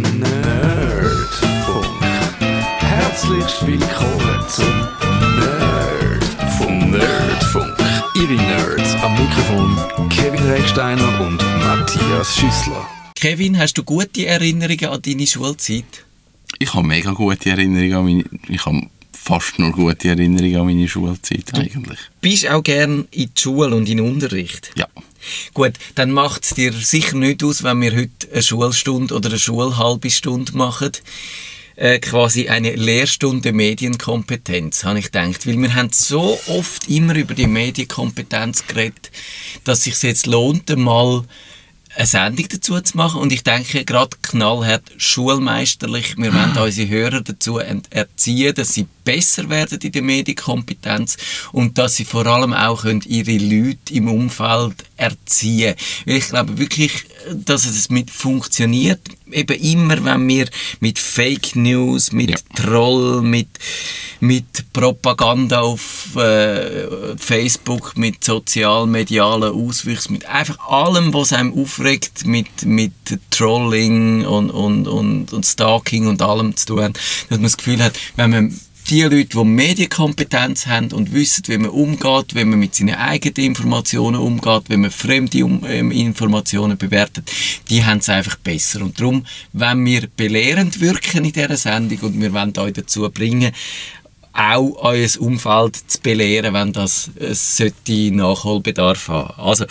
Nerdfunk. 0.00 1.86
Herzlich 2.78 3.66
willkommen 3.66 4.44
zum 4.48 4.88
Nerdfunk. 5.38 6.90
Nerdfunk. 6.90 7.76
Ihre 8.14 8.32
Nerds 8.32 8.94
am 9.02 9.12
Mikrofon 9.12 10.08
Kevin 10.08 10.42
Recksteiner 10.48 11.20
und 11.20 11.36
Matthias 11.58 12.34
Schüssler. 12.34 12.86
Kevin, 13.14 13.58
hast 13.58 13.76
du 13.76 13.82
gute 13.82 14.24
Erinnerungen 14.24 14.86
an 14.86 15.02
deine 15.02 15.26
Schulzeit? 15.26 16.06
Ich 16.58 16.72
habe 16.72 16.86
mega 16.86 17.12
gute 17.12 17.50
Erinnerungen 17.50 17.94
an 17.94 18.04
meine... 18.04 18.24
Ich 18.48 18.64
habe 18.64 18.80
fast 19.12 19.58
nur 19.58 19.72
gute 19.72 20.08
Erinnerungen 20.08 20.56
an 20.56 20.66
meine 20.66 20.88
Schulzeit 20.88 21.52
eigentlich. 21.52 21.98
Bist 22.22 22.48
auch 22.48 22.62
gern 22.62 23.06
in 23.10 23.30
die 23.34 23.40
Schule 23.40 23.76
und 23.76 23.86
in 23.88 23.98
den 23.98 24.06
Unterricht? 24.06 24.70
Ja. 24.76 24.86
Gut, 25.54 25.72
dann 25.94 26.10
macht 26.10 26.44
es 26.44 26.50
dir 26.50 26.72
sicher 26.72 27.16
nicht 27.16 27.42
aus, 27.42 27.62
wenn 27.62 27.80
wir 27.80 27.94
heute 27.94 28.30
eine 28.32 28.42
Schulstunde 28.42 29.14
oder 29.14 29.28
eine 29.28 29.38
Schulhalbe 29.38 30.10
Stunde 30.10 30.56
machen. 30.56 30.92
Äh, 31.76 31.98
quasi 31.98 32.48
eine 32.48 32.74
Lehrstunde 32.74 33.52
Medienkompetenz, 33.52 34.84
habe 34.84 34.98
ich 34.98 35.06
gedacht. 35.06 35.46
Weil 35.46 35.56
wir 35.56 35.74
haben 35.74 35.90
so 35.92 36.38
oft 36.46 36.88
immer 36.88 37.14
über 37.14 37.34
die 37.34 37.46
Medienkompetenz 37.46 38.66
geredet, 38.66 39.10
dass 39.64 39.84
sich 39.84 40.02
jetzt 40.02 40.26
lohnt, 40.26 40.76
mal 40.76 41.24
eine 41.96 42.06
Sendung 42.06 42.48
dazu 42.48 42.80
zu 42.80 42.96
machen. 42.96 43.20
Und 43.20 43.32
ich 43.32 43.42
denke, 43.42 43.84
gerade 43.84 44.16
knallhart 44.22 44.84
schulmeisterlich, 44.96 46.16
wir 46.16 46.34
wollen 46.34 46.56
unsere 46.62 46.88
Hörer 46.88 47.22
dazu 47.22 47.58
erziehen, 47.58 48.54
dass 48.54 48.74
sie 48.74 48.86
besser 49.04 49.48
werden 49.48 49.78
in 49.80 49.92
der 49.92 50.02
Medienkompetenz 50.02 51.16
und 51.52 51.78
dass 51.78 51.96
sie 51.96 52.04
vor 52.04 52.26
allem 52.26 52.52
auch 52.52 52.84
können 52.90 53.02
ihre 53.06 53.38
Leute 53.38 53.94
im 53.94 54.08
Umfeld 54.08 54.84
erziehen 54.96 55.74
können. 56.04 56.16
Ich 56.16 56.28
glaube 56.28 56.58
wirklich, 56.58 56.92
dass 57.32 57.66
es 57.66 57.90
mit 57.90 58.10
funktioniert. 58.10 59.00
Eben 59.30 59.60
immer, 59.60 60.04
wenn 60.04 60.28
wir 60.28 60.48
mit 60.80 60.98
Fake 60.98 61.54
News, 61.54 62.10
mit 62.10 62.30
ja. 62.30 62.36
Troll, 62.56 63.22
mit, 63.22 63.48
mit 64.18 64.72
Propaganda 64.72 65.60
auf 65.60 66.16
äh, 66.16 67.16
Facebook, 67.16 67.96
mit 67.96 68.24
sozialmedialen 68.24 69.52
Auswüchsen, 69.52 70.14
mit 70.14 70.26
einfach 70.26 70.58
allem, 70.68 71.14
was 71.14 71.32
einem 71.32 71.54
aufregt, 71.54 72.26
mit, 72.26 72.64
mit 72.64 72.92
Trolling 73.30 74.26
und, 74.26 74.50
und, 74.50 74.88
und, 74.88 75.32
und 75.32 75.46
Stalking 75.46 76.08
und 76.08 76.22
allem 76.22 76.56
zu 76.56 76.66
tun, 76.66 76.92
dass 76.92 77.38
man 77.38 77.42
das 77.44 77.56
Gefühl 77.56 77.82
hat, 77.82 77.96
wenn 78.16 78.30
man 78.30 78.60
die 78.90 79.02
Leute, 79.02 79.24
die 79.24 79.44
Medienkompetenz 79.44 80.66
haben 80.66 80.90
und 80.92 81.12
wissen, 81.12 81.44
wie 81.46 81.58
man 81.58 81.70
umgeht, 81.70 82.34
wie 82.34 82.44
man 82.44 82.58
mit 82.58 82.74
seinen 82.74 82.96
eigenen 82.96 83.46
Informationen 83.46 84.20
umgeht, 84.20 84.64
wie 84.68 84.76
man 84.76 84.90
fremde 84.90 85.38
ähm, 85.38 85.92
Informationen 85.92 86.76
bewertet, 86.76 87.30
die 87.68 87.84
haben 87.84 87.98
es 87.98 88.08
einfach 88.08 88.36
besser. 88.36 88.82
Und 88.82 88.98
darum, 88.98 89.24
wenn 89.52 89.84
wir 89.84 90.08
belehrend 90.16 90.80
wirken 90.80 91.24
in 91.24 91.32
dieser 91.32 91.56
Sendung 91.56 92.00
und 92.00 92.20
wir 92.20 92.32
wollen 92.32 92.58
euch 92.58 92.72
dazu 92.72 93.08
bringen, 93.10 93.52
auch 94.32 94.76
euer 94.78 95.08
Umfeld 95.20 95.76
zu 95.76 96.00
belehren, 96.00 96.52
wenn 96.54 96.72
das 96.72 97.10
äh, 97.20 97.32
sollte 97.32 98.12
Nachholbedarf 98.12 99.08
haben. 99.08 99.40
Also, 99.40 99.66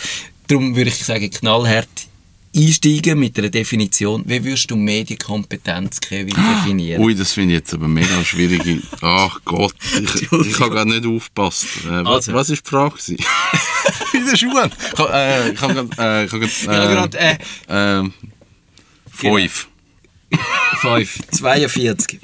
darum 0.46 0.74
würde 0.74 0.90
ich 0.90 0.96
sagen, 0.96 1.30
knallhart 1.30 2.09
einsteigen 2.54 3.18
mit 3.18 3.38
einer 3.38 3.48
Definition. 3.48 4.22
Wie 4.26 4.42
würdest 4.42 4.70
du 4.70 4.76
Medienkompetenz, 4.76 6.00
Kevin, 6.00 6.34
definieren? 6.34 7.02
Ui, 7.02 7.14
das 7.14 7.32
finde 7.32 7.54
ich 7.54 7.60
jetzt 7.60 7.74
aber 7.74 7.88
mega 7.88 8.24
schwierig. 8.24 8.82
Ach 9.00 9.40
Gott, 9.44 9.74
ich, 9.92 10.22
ich 10.22 10.60
habe 10.60 10.70
gerade 10.70 10.90
nicht 10.90 11.06
aufgepasst. 11.06 11.66
Äh, 11.86 11.88
also. 11.88 12.32
Was 12.32 12.48
war 12.48 12.56
die 12.56 12.62
Frage? 12.62 12.94
In 14.14 14.26
der 14.30 14.36
Schule? 14.36 14.70
Ich 14.92 14.98
habe 14.98 15.12
äh, 15.12 15.52
ich 15.52 15.60
hab, 15.60 15.98
äh, 15.98 16.24
ich 16.24 16.32
hab, 16.32 16.42
äh, 16.42 16.94
ja, 16.94 17.04
äh, 17.68 18.00
äh, 18.00 18.10
fünf. 19.10 19.68
Fünf. 20.80 21.18
42. 21.32 22.20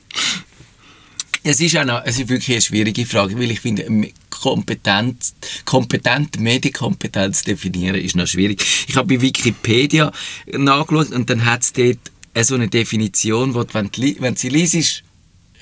Es 1.42 1.60
ist 1.60 1.76
auch 1.76 1.84
noch, 1.84 2.02
es 2.04 2.18
ist 2.18 2.28
wirklich 2.28 2.56
eine 2.56 2.62
schwierige 2.62 3.06
Frage, 3.06 3.38
weil 3.38 3.52
ich 3.52 3.60
finde, 3.60 3.86
Kompetenz, 4.40 5.34
kompetent 5.64 6.38
Medienkompetenz 6.38 7.44
definieren 7.44 7.96
ist 7.96 8.16
noch 8.16 8.26
schwierig. 8.26 8.64
Ich 8.88 8.96
habe 8.96 9.14
bei 9.14 9.20
Wikipedia 9.20 10.12
nachgeschaut 10.46 11.12
und 11.12 11.30
dann 11.30 11.44
hat 11.44 11.62
es 11.62 11.72
dort 11.72 11.98
so 12.44 12.54
eine 12.54 12.68
Definition, 12.68 13.54
wo 13.54 13.62
du, 13.64 13.74
wenn, 13.74 13.90
du, 13.90 14.16
wenn 14.20 14.36
sie 14.36 14.48
liest, 14.48 15.02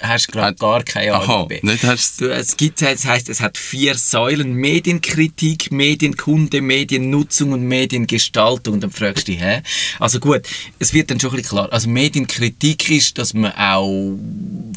hast 0.06 0.28
du 0.28 0.32
gerade 0.32 0.56
gar 0.56 0.82
keine 0.82 1.14
Ahnung 1.14 1.48
mehr. 1.48 1.60
Nicht 1.62 1.84
hast 1.84 2.20
du, 2.20 2.32
es 2.32 2.56
gibt, 2.56 2.82
das 2.82 3.04
heißt, 3.04 3.28
es 3.28 3.40
hat 3.40 3.56
vier 3.56 3.94
Säulen: 3.94 4.54
Medienkritik, 4.54 5.70
Medienkunde, 5.70 6.60
Mediennutzung 6.60 7.52
und 7.52 7.62
Mediengestaltung. 7.62 8.74
Und 8.74 8.82
dann 8.82 8.90
fragst 8.90 9.28
du 9.28 9.32
dich, 9.32 9.40
hä? 9.40 9.62
Also 10.00 10.18
gut, 10.18 10.42
es 10.78 10.92
wird 10.92 11.10
dann 11.10 11.20
schon 11.20 11.30
ein 11.30 11.36
bisschen 11.36 11.50
klar. 11.50 11.72
Also 11.72 11.88
Medienkritik 11.88 12.90
ist, 12.90 13.18
dass 13.18 13.34
man 13.34 13.52
auch 13.52 14.18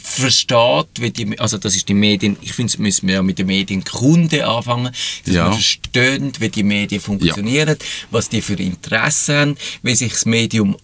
versteht, 0.04 0.88
wie 1.00 1.12
die, 1.12 1.40
also 1.40 1.58
das 1.58 1.76
ist 1.76 1.90
die 1.90 1.94
Medien. 1.96 2.38
Ich 2.42 2.54
finde, 2.54 2.74
müssen 2.80 3.08
wir 3.08 3.16
ja 3.16 3.24
mit 3.24 3.40
der 3.40 3.46
Medienkunde 3.46 4.48
anfangen, 4.48 4.92
dass 5.26 5.34
ja. 5.34 5.46
man 5.46 5.54
versteht, 5.54 6.40
wie 6.40 6.50
die 6.50 6.64
Medien 6.64 7.02
funktionieren, 7.02 7.70
ja. 7.70 7.86
was 8.12 8.30
die 8.30 8.42
für 8.42 8.54
Interessen 8.54 9.48
haben, 9.48 9.58
wie 9.82 9.96
sich 9.96 10.14
das 10.14 10.26
Medium 10.26 10.78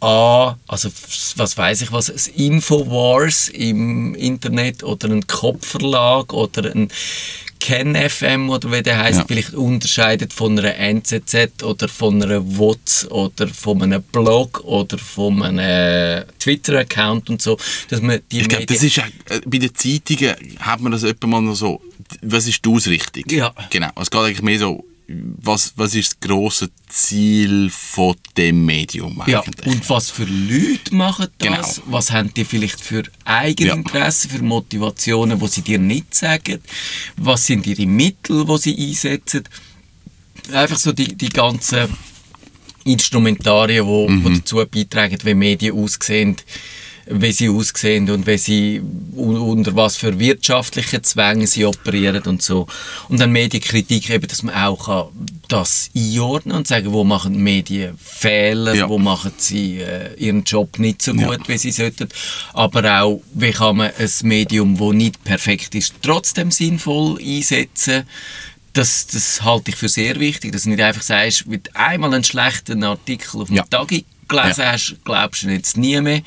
an, 0.00 0.56
also 0.66 0.90
was 1.36 1.56
weiß 1.56 1.82
ich 1.82 1.92
was, 1.92 2.10
ein 2.10 2.34
Infowars 2.34 3.48
im 3.48 4.14
Internet 4.14 4.82
oder 4.82 5.08
ein 5.08 5.26
Kopfverlag 5.26 6.32
oder 6.32 6.70
ein 6.74 6.90
KenFM 7.60 8.50
oder 8.50 8.70
wie 8.72 8.82
der 8.82 8.98
heißt, 8.98 9.18
ja. 9.18 9.24
vielleicht 9.26 9.54
unterscheidet 9.54 10.32
von 10.32 10.58
einer 10.58 10.76
NZZ 10.76 11.62
oder 11.62 11.88
von 11.88 12.22
einer 12.22 12.56
WOTS 12.56 13.10
oder 13.10 13.48
von 13.48 13.82
einem 13.82 14.02
Blog 14.02 14.60
oder 14.64 14.96
von 14.98 15.42
einem 15.42 16.24
Twitter-Account 16.38 17.30
und 17.30 17.42
so, 17.42 17.58
dass 17.88 18.00
man 18.00 18.20
die 18.30 18.40
Ich 18.40 18.48
glaube, 18.48 18.66
das 18.66 18.82
ist 18.82 18.98
äh, 18.98 19.02
bei 19.44 19.58
den 19.58 19.74
Zeitungen 19.74 20.36
hat 20.60 20.80
man 20.80 20.92
das 20.92 21.02
etwa 21.02 21.26
mal 21.26 21.42
noch 21.42 21.56
so, 21.56 21.80
was 22.22 22.46
ist 22.46 22.64
die 22.64 22.70
Ausrichtung? 22.70 23.24
Ja. 23.28 23.52
Genau, 23.70 23.90
es 24.00 24.10
geht 24.10 24.20
eigentlich 24.20 24.42
mehr 24.42 24.58
so 24.58 24.84
was, 25.08 25.72
was 25.76 25.94
ist 25.94 26.18
das 26.20 26.28
große 26.28 26.68
Ziel 26.86 27.70
von 27.70 28.14
dem 28.36 28.66
Medium 28.66 29.18
eigentlich? 29.20 29.64
Ja, 29.64 29.72
und 29.72 29.88
was 29.88 30.10
für 30.10 30.24
Leute 30.24 30.94
machen 30.94 31.28
das? 31.38 31.76
Genau. 31.76 31.86
Was 31.86 32.10
haben 32.10 32.32
die 32.34 32.44
vielleicht 32.44 32.80
für 32.80 33.04
Eigeninteressen, 33.24 34.30
ja. 34.30 34.36
für 34.36 34.44
Motivationen, 34.44 35.40
die 35.40 35.48
sie 35.48 35.62
dir 35.62 35.78
nicht 35.78 36.14
sagen? 36.14 36.60
Was 37.16 37.46
sind 37.46 37.66
ihre 37.66 37.86
Mittel, 37.86 38.44
die 38.44 38.58
sie 38.58 38.88
einsetzen? 38.88 39.44
Einfach 40.52 40.78
so 40.78 40.92
die, 40.92 41.16
die 41.16 41.30
ganzen 41.30 41.88
Instrumentarien, 42.84 43.86
die, 43.86 44.12
mhm. 44.12 44.34
dazu 44.34 44.56
beitragen, 44.56 45.18
wie 45.22 45.34
Medien 45.34 45.74
aussehen 45.74 46.36
wie 47.10 47.32
sie 47.32 47.48
aussehen 47.48 48.10
und 48.10 48.26
wie 48.26 48.38
sie, 48.38 48.82
unter 49.14 49.74
was 49.74 49.96
für 49.96 50.18
wirtschaftliche 50.18 51.02
Zwänge 51.02 51.46
sie 51.46 51.64
operieren 51.64 52.22
und 52.24 52.42
so. 52.42 52.66
Und 53.08 53.20
dann 53.20 53.32
Medienkritik 53.32 54.10
eben, 54.10 54.26
dass 54.26 54.42
man 54.42 54.54
auch 54.54 55.10
das 55.48 55.90
einordnen 55.96 56.56
und 56.56 56.68
sagen, 56.68 56.92
wo 56.92 57.04
machen 57.04 57.42
Medien 57.42 57.98
Fehler, 57.98 58.74
ja. 58.74 58.88
wo 58.88 58.98
machen 58.98 59.32
sie 59.38 59.80
äh, 59.80 60.14
ihren 60.16 60.44
Job 60.44 60.78
nicht 60.78 61.02
so 61.02 61.12
gut, 61.12 61.40
ja. 61.40 61.48
wie 61.48 61.58
sie 61.58 61.72
sollten. 61.72 62.08
Aber 62.52 63.02
auch, 63.02 63.22
wie 63.32 63.52
kann 63.52 63.76
man 63.76 63.90
ein 63.98 64.10
Medium, 64.22 64.76
das 64.76 64.92
nicht 64.92 65.24
perfekt 65.24 65.74
ist, 65.74 65.94
trotzdem 66.02 66.50
sinnvoll 66.50 67.18
einsetzen 67.20 68.04
das, 68.74 69.08
das 69.08 69.42
halte 69.42 69.70
ich 69.70 69.76
für 69.76 69.88
sehr 69.88 70.20
wichtig, 70.20 70.52
dass 70.52 70.62
du 70.62 70.70
nicht 70.70 70.82
einfach 70.82 71.02
sagst, 71.02 71.50
wenn 71.50 71.62
du 71.62 71.70
einmal 71.74 72.14
einen 72.14 72.22
schlechten 72.22 72.84
Artikel 72.84 73.40
auf 73.40 73.48
dem 73.48 73.56
ja. 73.56 73.64
Tagi 73.64 74.04
gelesen 74.28 74.64
hast, 74.64 74.96
glaubst 75.04 75.42
du 75.42 75.48
jetzt 75.48 75.76
nie 75.76 76.00
mehr. 76.00 76.22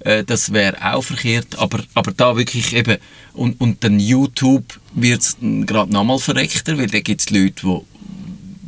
Äh, 0.00 0.24
das 0.24 0.52
wäre 0.52 0.94
auch 0.94 1.02
verkehrt. 1.02 1.58
Aber, 1.58 1.80
aber 1.94 2.12
da 2.12 2.36
wirklich 2.36 2.74
eben, 2.74 2.98
und, 3.32 3.60
und 3.60 3.82
dann 3.84 4.00
YouTube 4.00 4.80
wird 4.94 5.22
es 5.22 5.36
gerade 5.40 5.92
nochmal 5.92 6.18
verreckter, 6.18 6.78
weil 6.78 6.88
da 6.88 7.00
gibt 7.00 7.20
es 7.20 7.30
Leute, 7.30 7.62
die 7.62 7.80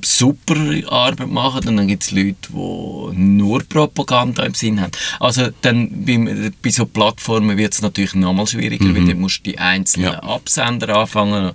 super 0.04 0.56
Arbeit 0.88 1.28
machen 1.28 1.68
und 1.68 1.76
dann 1.76 1.88
gibt 1.88 2.02
es 2.02 2.10
Leute, 2.10 2.36
die 2.50 3.18
nur 3.18 3.62
Propaganda 3.64 4.44
im 4.44 4.54
Sinn 4.54 4.80
haben. 4.80 4.92
Also 5.20 5.48
dann 5.62 6.04
bei, 6.04 6.50
bei 6.62 6.70
so 6.70 6.86
Plattformen 6.86 7.56
wird 7.56 7.72
es 7.72 7.82
natürlich 7.82 8.14
nochmal 8.14 8.46
schwieriger, 8.46 8.84
mhm. 8.84 8.96
weil 8.96 9.06
dann 9.06 9.20
musst 9.20 9.46
du 9.46 9.50
die 9.50 9.58
einzelnen 9.58 10.12
ja. 10.12 10.22
Absender 10.22 10.96
anfangen. 10.96 11.52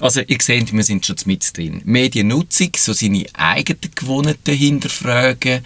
Also 0.00 0.20
ihr 0.20 0.38
seht, 0.40 0.72
wir 0.72 0.82
sind 0.82 1.06
schon 1.06 1.16
mit 1.26 1.56
drin. 1.56 1.82
Mediennutzung, 1.84 2.70
so 2.76 2.92
seine 2.92 3.26
eigenen 3.34 3.90
Gewohnheiten 3.94 4.54
hinterfragen, 4.54 5.62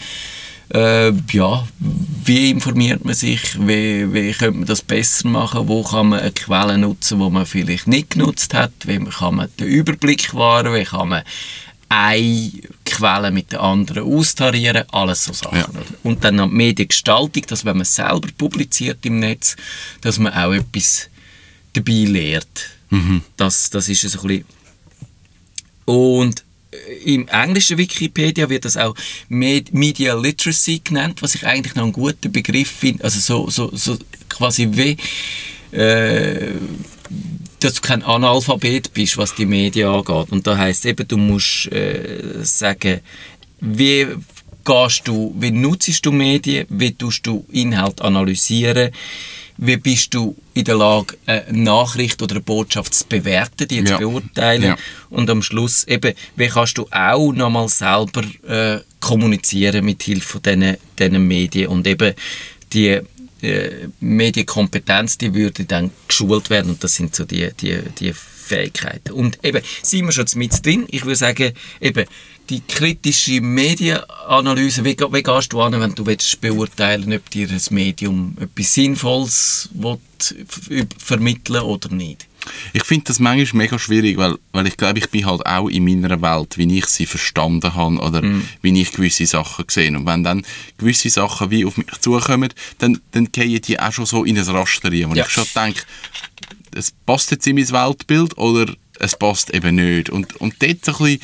äh, 0.74 1.12
ja, 1.32 1.66
wie 2.24 2.50
informiert 2.50 3.04
man 3.04 3.14
sich, 3.14 3.58
wie, 3.58 4.12
wie 4.12 4.32
könnte 4.32 4.58
man 4.58 4.66
das 4.66 4.82
besser 4.82 5.28
machen, 5.28 5.68
wo 5.68 5.82
kann 5.82 6.10
man 6.10 6.20
eine 6.20 6.32
Quelle 6.32 6.76
nutzen, 6.78 7.18
die 7.18 7.30
man 7.30 7.46
vielleicht 7.46 7.86
nicht 7.86 8.10
genutzt 8.10 8.54
hat, 8.54 8.72
wie 8.84 8.98
kann 8.98 9.36
man 9.36 9.48
den 9.58 9.68
Überblick 9.68 10.34
wahren, 10.34 10.74
wie 10.74 10.84
kann 10.84 11.08
man 11.08 11.22
eine 11.88 12.50
Quelle 12.84 13.30
mit 13.30 13.52
der 13.52 13.62
anderen 13.62 14.04
austarieren, 14.04 14.84
alles 14.92 15.24
so 15.24 15.32
Sachen. 15.32 15.58
Ja. 15.58 15.68
Und 16.02 16.22
dann 16.22 16.36
noch 16.36 16.48
die 16.48 16.54
Mediengestaltung, 16.54 17.44
dass 17.46 17.64
wenn 17.64 17.78
man 17.78 17.86
selber 17.86 18.28
publiziert 18.36 19.06
im 19.06 19.20
Netz, 19.20 19.56
dass 20.02 20.18
man 20.18 20.34
auch 20.34 20.52
etwas 20.52 21.08
dabei 21.72 22.04
lehrt. 22.04 22.70
Mhm. 22.90 23.22
Das, 23.36 23.70
das 23.70 23.88
ist 23.88 24.02
so 24.02 24.20
ein 24.20 24.26
bisschen... 24.26 24.44
Und 25.86 26.44
im 27.04 27.28
englischen 27.28 27.78
Wikipedia 27.78 28.48
wird 28.48 28.64
das 28.64 28.76
auch 28.76 28.94
Media 29.28 30.14
Literacy 30.14 30.80
genannt, 30.84 31.22
was 31.22 31.34
ich 31.34 31.46
eigentlich 31.46 31.74
noch 31.74 31.84
einen 31.84 31.92
guten 31.92 32.30
Begriff 32.30 32.70
finde. 32.70 33.04
Also 33.04 33.20
so, 33.20 33.50
so, 33.50 33.74
so 33.74 33.96
quasi 34.28 34.68
wie, 34.72 34.96
äh, 35.76 36.52
dass 37.60 37.74
du 37.74 37.80
kein 37.80 38.02
Analphabet 38.02 38.92
bist, 38.92 39.16
was 39.16 39.34
die 39.34 39.46
Medien 39.46 39.88
angeht. 39.88 40.30
Und 40.30 40.46
da 40.46 40.56
heißt 40.56 40.86
eben, 40.86 41.08
du 41.08 41.16
musst 41.16 41.72
äh, 41.72 42.42
sagen, 42.42 43.00
wie 43.60 44.06
gehst 44.64 45.08
du, 45.08 45.34
wie 45.38 45.50
nutzt 45.50 46.04
du 46.04 46.12
Medien, 46.12 46.66
wie 46.68 46.92
tust 46.92 47.26
du 47.26 47.46
Inhalt 47.50 48.02
analysieren, 48.02 48.90
wie 49.58 49.76
bist 49.76 50.14
du 50.14 50.36
in 50.54 50.64
der 50.64 50.76
Lage, 50.76 51.16
eine 51.26 51.44
Nachricht 51.50 52.22
oder 52.22 52.36
eine 52.36 52.44
Botschaft 52.44 52.94
zu 52.94 53.04
bewerten, 53.06 53.66
die 53.66 53.80
ja. 53.80 53.86
zu 53.86 53.98
beurteilen 53.98 54.62
ja. 54.62 54.76
und 55.10 55.28
am 55.28 55.42
Schluss 55.42 55.84
eben, 55.84 56.14
wie 56.36 56.46
kannst 56.46 56.78
du 56.78 56.86
auch 56.90 57.32
nochmal 57.32 57.68
selber 57.68 58.22
äh, 58.46 58.80
kommunizieren 59.00 59.84
mit 59.84 60.02
Hilfe 60.04 60.40
von 60.40 60.76
diesen, 60.98 61.26
Medien 61.26 61.68
und 61.68 61.86
eben 61.86 62.14
die 62.72 63.00
äh, 63.42 63.88
Medienkompetenz, 64.00 65.18
die 65.18 65.34
würde 65.34 65.64
dann 65.64 65.90
geschult 66.06 66.50
werden 66.50 66.70
und 66.70 66.84
das 66.84 66.94
sind 66.94 67.14
so 67.14 67.24
die, 67.24 67.50
die, 67.60 67.80
die 67.98 68.14
Fähigkeiten. 68.48 69.12
Und 69.12 69.38
eben, 69.44 69.62
sind 69.82 70.06
wir 70.06 70.12
schon 70.12 70.26
mit 70.34 70.64
drin, 70.64 70.86
ich 70.88 71.04
würde 71.04 71.16
sagen, 71.16 71.52
eben, 71.80 72.04
die 72.48 72.62
kritische 72.62 73.40
Medienanalyse, 73.40 74.84
wie, 74.84 74.96
wie 74.98 75.22
gehst 75.22 75.52
du 75.52 75.60
an, 75.60 75.78
wenn 75.78 75.94
du 75.94 76.06
willst 76.06 76.40
beurteilen 76.40 77.12
ob 77.12 77.30
dir 77.30 77.48
ein 77.48 77.60
Medium 77.70 78.36
etwas 78.40 78.74
Sinnvolles 78.74 79.68
vermitteln 80.98 81.62
oder 81.62 81.90
nicht? 81.90 82.26
Ich 82.72 82.84
finde 82.84 83.06
das 83.06 83.18
manchmal 83.18 83.64
mega 83.64 83.78
schwierig, 83.78 84.16
weil, 84.16 84.36
weil 84.52 84.66
ich 84.66 84.76
glaube, 84.76 84.98
ich 84.98 85.10
bin 85.10 85.26
halt 85.26 85.44
auch 85.44 85.68
in 85.68 85.84
meiner 85.84 86.20
Welt, 86.22 86.56
wie 86.56 86.78
ich 86.78 86.86
sie 86.86 87.04
verstanden 87.06 87.74
habe 87.74 87.98
oder 87.98 88.22
mm. 88.22 88.48
wie 88.62 88.80
ich 88.80 88.92
gewisse 88.92 89.26
Sachen 89.26 89.66
sehe. 89.68 89.94
Und 89.96 90.06
wenn 90.06 90.24
dann 90.24 90.44
gewisse 90.78 91.10
Sachen 91.10 91.50
wie 91.50 91.64
auf 91.64 91.76
mich 91.76 91.86
zukommen, 92.00 92.48
dann, 92.78 93.00
dann 93.12 93.30
gehen 93.32 93.60
die 93.60 93.78
auch 93.78 93.92
schon 93.92 94.06
so 94.06 94.24
in 94.24 94.38
ein 94.38 94.48
Raster 94.48 94.90
rein, 94.90 95.10
wo 95.10 95.14
ja. 95.14 95.24
ich 95.24 95.30
schon 95.30 95.46
denke, 95.54 95.82
es 96.74 96.90
passt 96.90 97.30
jetzt 97.30 97.46
in 97.46 97.56
mein 97.56 97.68
Weltbild 97.70 98.36
oder 98.38 98.72
es 98.98 99.16
passt 99.16 99.54
eben 99.54 99.76
nicht. 99.76 100.10
Und, 100.10 100.36
und 100.36 100.54
dort 100.60 100.84
so 100.84 101.04
ein 101.04 101.18
bisschen 101.18 101.20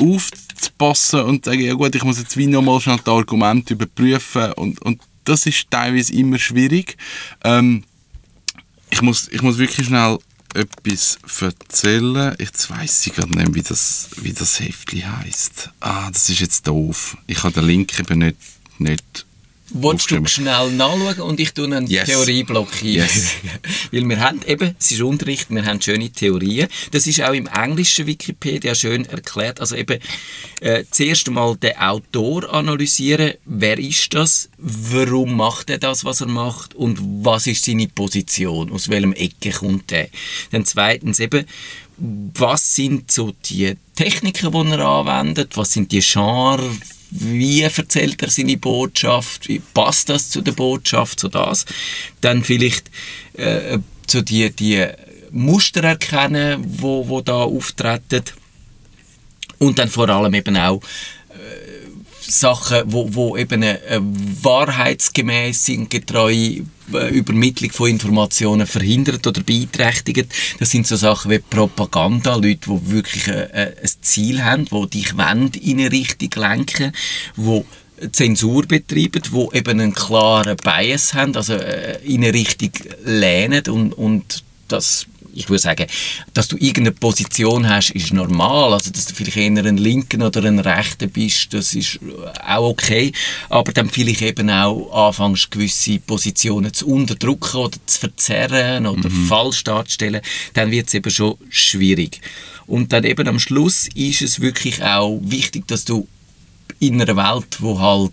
aufzupassen 0.00 1.20
und 1.20 1.44
zu 1.44 1.50
sagen, 1.50 1.62
ja 1.64 1.74
gut, 1.74 1.94
ich 1.94 2.04
muss 2.04 2.18
jetzt 2.18 2.36
wie 2.36 2.46
nochmal 2.46 2.80
schnell 2.80 2.98
das 2.98 3.14
Argument 3.14 3.70
überprüfen 3.70 4.52
und, 4.52 4.80
und 4.82 5.00
das 5.24 5.46
ist 5.46 5.70
teilweise 5.70 6.12
immer 6.12 6.38
schwierig. 6.38 6.96
Ähm, 7.42 7.84
ich, 8.90 9.02
muss, 9.02 9.28
ich 9.28 9.42
muss 9.42 9.58
wirklich 9.58 9.86
schnell 9.86 10.18
etwas 10.54 11.18
erzählen. 11.40 12.34
Jetzt 12.38 12.70
weiss 12.70 13.06
ich 13.06 13.14
gerade 13.14 13.36
nicht, 13.36 13.54
wie 13.54 13.62
das, 13.62 14.10
wie 14.16 14.32
das 14.32 14.60
Heftchen 14.60 15.18
heisst. 15.18 15.70
Ah, 15.80 16.10
das 16.10 16.28
ist 16.28 16.40
jetzt 16.40 16.66
doof. 16.66 17.16
Ich 17.26 17.42
habe 17.42 17.54
den 17.54 17.64
Link 17.64 17.98
eben 17.98 18.18
nicht, 18.18 18.36
nicht 18.78 19.26
Wolltest 19.70 20.10
du 20.10 20.26
schnell 20.26 20.70
nachschauen 20.72 21.20
und 21.20 21.40
ich 21.40 21.54
tue 21.54 21.64
einen 21.64 21.86
yes. 21.86 22.06
Theorieblock 22.06 22.68
ein. 22.82 22.86
Yes. 22.86 23.30
Weil 23.92 24.06
wir 24.06 24.20
haben 24.20 24.40
eben, 24.46 24.76
es 24.78 24.90
ist 24.90 25.00
Unterricht, 25.00 25.50
wir 25.50 25.64
haben 25.64 25.80
schöne 25.80 26.10
Theorien. 26.10 26.68
Das 26.90 27.06
ist 27.06 27.22
auch 27.22 27.32
im 27.32 27.46
englischen 27.46 28.06
Wikipedia 28.06 28.74
schön 28.74 29.06
erklärt. 29.06 29.60
Also 29.60 29.74
eben, 29.74 30.00
äh, 30.60 30.84
zuerst 30.90 31.28
einmal 31.28 31.56
den 31.56 31.78
Autor 31.78 32.52
analysieren. 32.52 33.34
Wer 33.46 33.78
ist 33.78 34.12
das? 34.12 34.50
Warum 34.58 35.34
macht 35.34 35.70
er 35.70 35.78
das, 35.78 36.04
was 36.04 36.20
er 36.20 36.28
macht? 36.28 36.74
Und 36.74 36.98
was 37.24 37.46
ist 37.46 37.64
seine 37.64 37.88
Position? 37.88 38.70
Aus 38.70 38.90
welchem 38.90 39.14
Ecke 39.14 39.50
kommt 39.50 39.92
er? 39.92 40.08
Dann 40.50 40.66
zweitens 40.66 41.20
eben, 41.20 41.46
was 41.96 42.74
sind 42.74 43.10
so 43.10 43.32
die 43.46 43.76
Techniken, 43.96 44.52
die 44.52 44.72
er 44.72 44.86
anwendet? 44.86 45.56
Was 45.56 45.72
sind 45.72 45.90
die 45.90 46.00
Genres? 46.00 46.76
Wie 47.16 47.62
erzählt 47.62 48.20
er 48.22 48.30
seine 48.30 48.56
Botschaft, 48.56 49.48
wie 49.48 49.60
passt 49.60 50.08
das 50.08 50.30
zu 50.30 50.40
der 50.40 50.52
Botschaft, 50.52 51.20
so 51.20 51.28
das. 51.28 51.64
Dann 52.20 52.42
vielleicht 52.42 52.90
äh, 53.34 53.78
so 54.08 54.20
die, 54.20 54.50
die 54.50 54.84
Muster 55.30 55.84
erkennen, 55.84 56.64
wo, 56.66 57.08
wo 57.08 57.20
da 57.20 57.44
auftreten. 57.44 58.24
Und 59.58 59.78
dann 59.78 59.88
vor 59.88 60.08
allem 60.08 60.34
eben 60.34 60.56
auch 60.56 60.80
Sachen, 62.26 62.82
wo, 62.86 63.14
wo 63.14 63.36
eben 63.36 63.62
eine, 63.62 63.80
eine 63.88 64.02
wahrheitsgemäße, 64.42 65.76
getreue 65.86 66.64
äh, 66.92 67.08
Übermittlung 67.10 67.70
von 67.70 67.90
Informationen 67.90 68.66
verhindert 68.66 69.26
oder 69.26 69.42
beeinträchtigt. 69.42 70.32
Das 70.58 70.70
sind 70.70 70.86
so 70.86 70.96
Sachen 70.96 71.30
wie 71.30 71.38
Propaganda, 71.38 72.34
Leute, 72.34 72.70
die 72.70 72.90
wirklich 72.90 73.28
ein, 73.28 73.34
äh, 73.34 73.64
äh, 73.64 73.76
ein 73.82 73.90
Ziel 74.00 74.44
haben, 74.44 74.66
die 74.66 74.90
dich 74.90 75.12
in 75.12 75.80
eine 75.80 75.92
Richtung 75.92 76.30
lenken, 76.42 76.92
die 77.36 77.64
Zensur 78.12 78.66
betreiben, 78.66 79.22
die 79.22 79.56
eben 79.56 79.80
einen 79.80 79.94
klaren 79.94 80.56
Bias 80.56 81.14
haben, 81.14 81.36
also 81.36 81.54
in 81.54 82.24
eine 82.24 82.34
Richtung 82.34 82.72
lehnen 83.04 83.62
und, 83.68 83.92
und 83.92 84.44
das 84.68 85.06
ich 85.34 85.48
würde 85.48 85.60
sagen, 85.60 85.86
dass 86.32 86.48
du 86.48 86.56
irgendeine 86.56 86.92
Position 86.92 87.68
hast, 87.68 87.90
ist 87.90 88.12
normal. 88.12 88.72
Also, 88.72 88.90
dass 88.90 89.06
du 89.06 89.14
vielleicht 89.14 89.36
eher 89.36 89.64
ein 89.64 89.76
Linken 89.76 90.22
oder 90.22 90.44
ein 90.44 90.58
Rechter 90.58 91.06
bist, 91.06 91.52
das 91.52 91.74
ist 91.74 91.98
auch 92.46 92.68
okay. 92.68 93.12
Aber 93.48 93.72
dann 93.72 93.90
vielleicht 93.90 94.22
eben 94.22 94.50
auch 94.50 95.08
anfängst, 95.08 95.50
gewisse 95.50 95.98
Positionen 95.98 96.72
zu 96.72 96.86
unterdrücken 96.86 97.56
oder 97.56 97.78
zu 97.86 98.00
verzerren 98.00 98.86
oder 98.86 99.08
mhm. 99.08 99.26
falsch 99.26 99.64
darzustellen, 99.64 100.20
dann 100.54 100.70
wird 100.70 100.88
es 100.88 100.94
eben 100.94 101.10
schon 101.10 101.36
schwierig. 101.48 102.20
Und 102.66 102.92
dann 102.92 103.04
eben 103.04 103.28
am 103.28 103.38
Schluss 103.38 103.88
ist 103.94 104.22
es 104.22 104.40
wirklich 104.40 104.82
auch 104.82 105.20
wichtig, 105.22 105.66
dass 105.68 105.84
du 105.84 106.08
in 106.80 107.00
einer 107.00 107.16
Welt, 107.16 107.58
wo 107.60 107.78
halt 107.78 108.12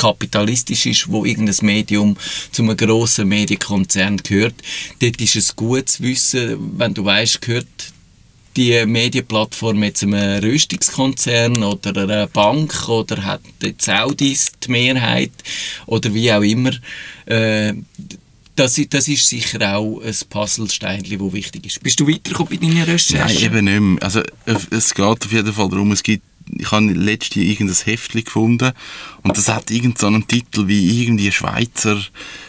kapitalistisch 0.00 0.86
ist, 0.86 1.08
wo 1.08 1.26
irgendein 1.26 1.54
Medium 1.60 2.16
zu 2.52 2.62
einem 2.62 2.76
grossen 2.76 3.28
Medienkonzern 3.28 4.16
gehört, 4.16 4.54
dort 4.98 5.20
ist 5.20 5.36
es 5.36 5.54
gut 5.54 5.90
zu 5.90 6.02
wissen, 6.04 6.78
wenn 6.78 6.94
du 6.94 7.04
weißt, 7.04 7.42
gehört 7.42 7.66
die 8.56 8.84
Medienplattform 8.86 9.82
jetzt 9.82 10.02
einem 10.02 10.42
Rüstungskonzern 10.42 11.62
oder 11.62 12.02
einer 12.02 12.26
Bank 12.26 12.88
oder 12.88 13.24
hat 13.24 13.42
die 13.62 13.74
Saudis 13.78 14.52
die 14.64 14.70
Mehrheit 14.70 15.32
oder 15.86 16.12
wie 16.14 16.32
auch 16.32 16.42
immer. 16.42 16.72
Äh, 17.26 17.74
das, 18.56 18.80
das 18.88 19.06
ist 19.06 19.28
sicher 19.28 19.76
auch 19.76 20.00
ein 20.00 20.16
Puzzlesteinchen, 20.28 21.18
das 21.18 21.32
wichtig 21.32 21.66
ist. 21.66 21.82
Bist 21.82 22.00
du 22.00 22.08
weitergekommen 22.08 22.58
bei 22.58 22.66
deiner 22.66 22.86
Recherche? 22.86 23.34
Nein, 23.34 23.44
eben 23.44 23.64
nicht 23.64 23.80
mehr. 23.80 24.02
Also, 24.02 24.22
es 24.70 24.94
geht 24.94 25.04
auf 25.04 25.32
jeden 25.32 25.52
Fall 25.52 25.68
darum, 25.68 25.92
es 25.92 26.02
gibt 26.02 26.24
ich 26.58 26.70
habe 26.70 26.86
letztens 26.92 27.44
irgendein 27.44 27.76
Heftchen 27.76 28.24
gefunden 28.24 28.72
und 29.22 29.36
das 29.36 29.48
hat 29.48 29.70
irgendeinen 29.70 30.22
so 30.22 30.26
Titel 30.26 30.68
wie 30.68 31.02
irgendwie 31.02 31.32
Schweizer, 31.32 32.00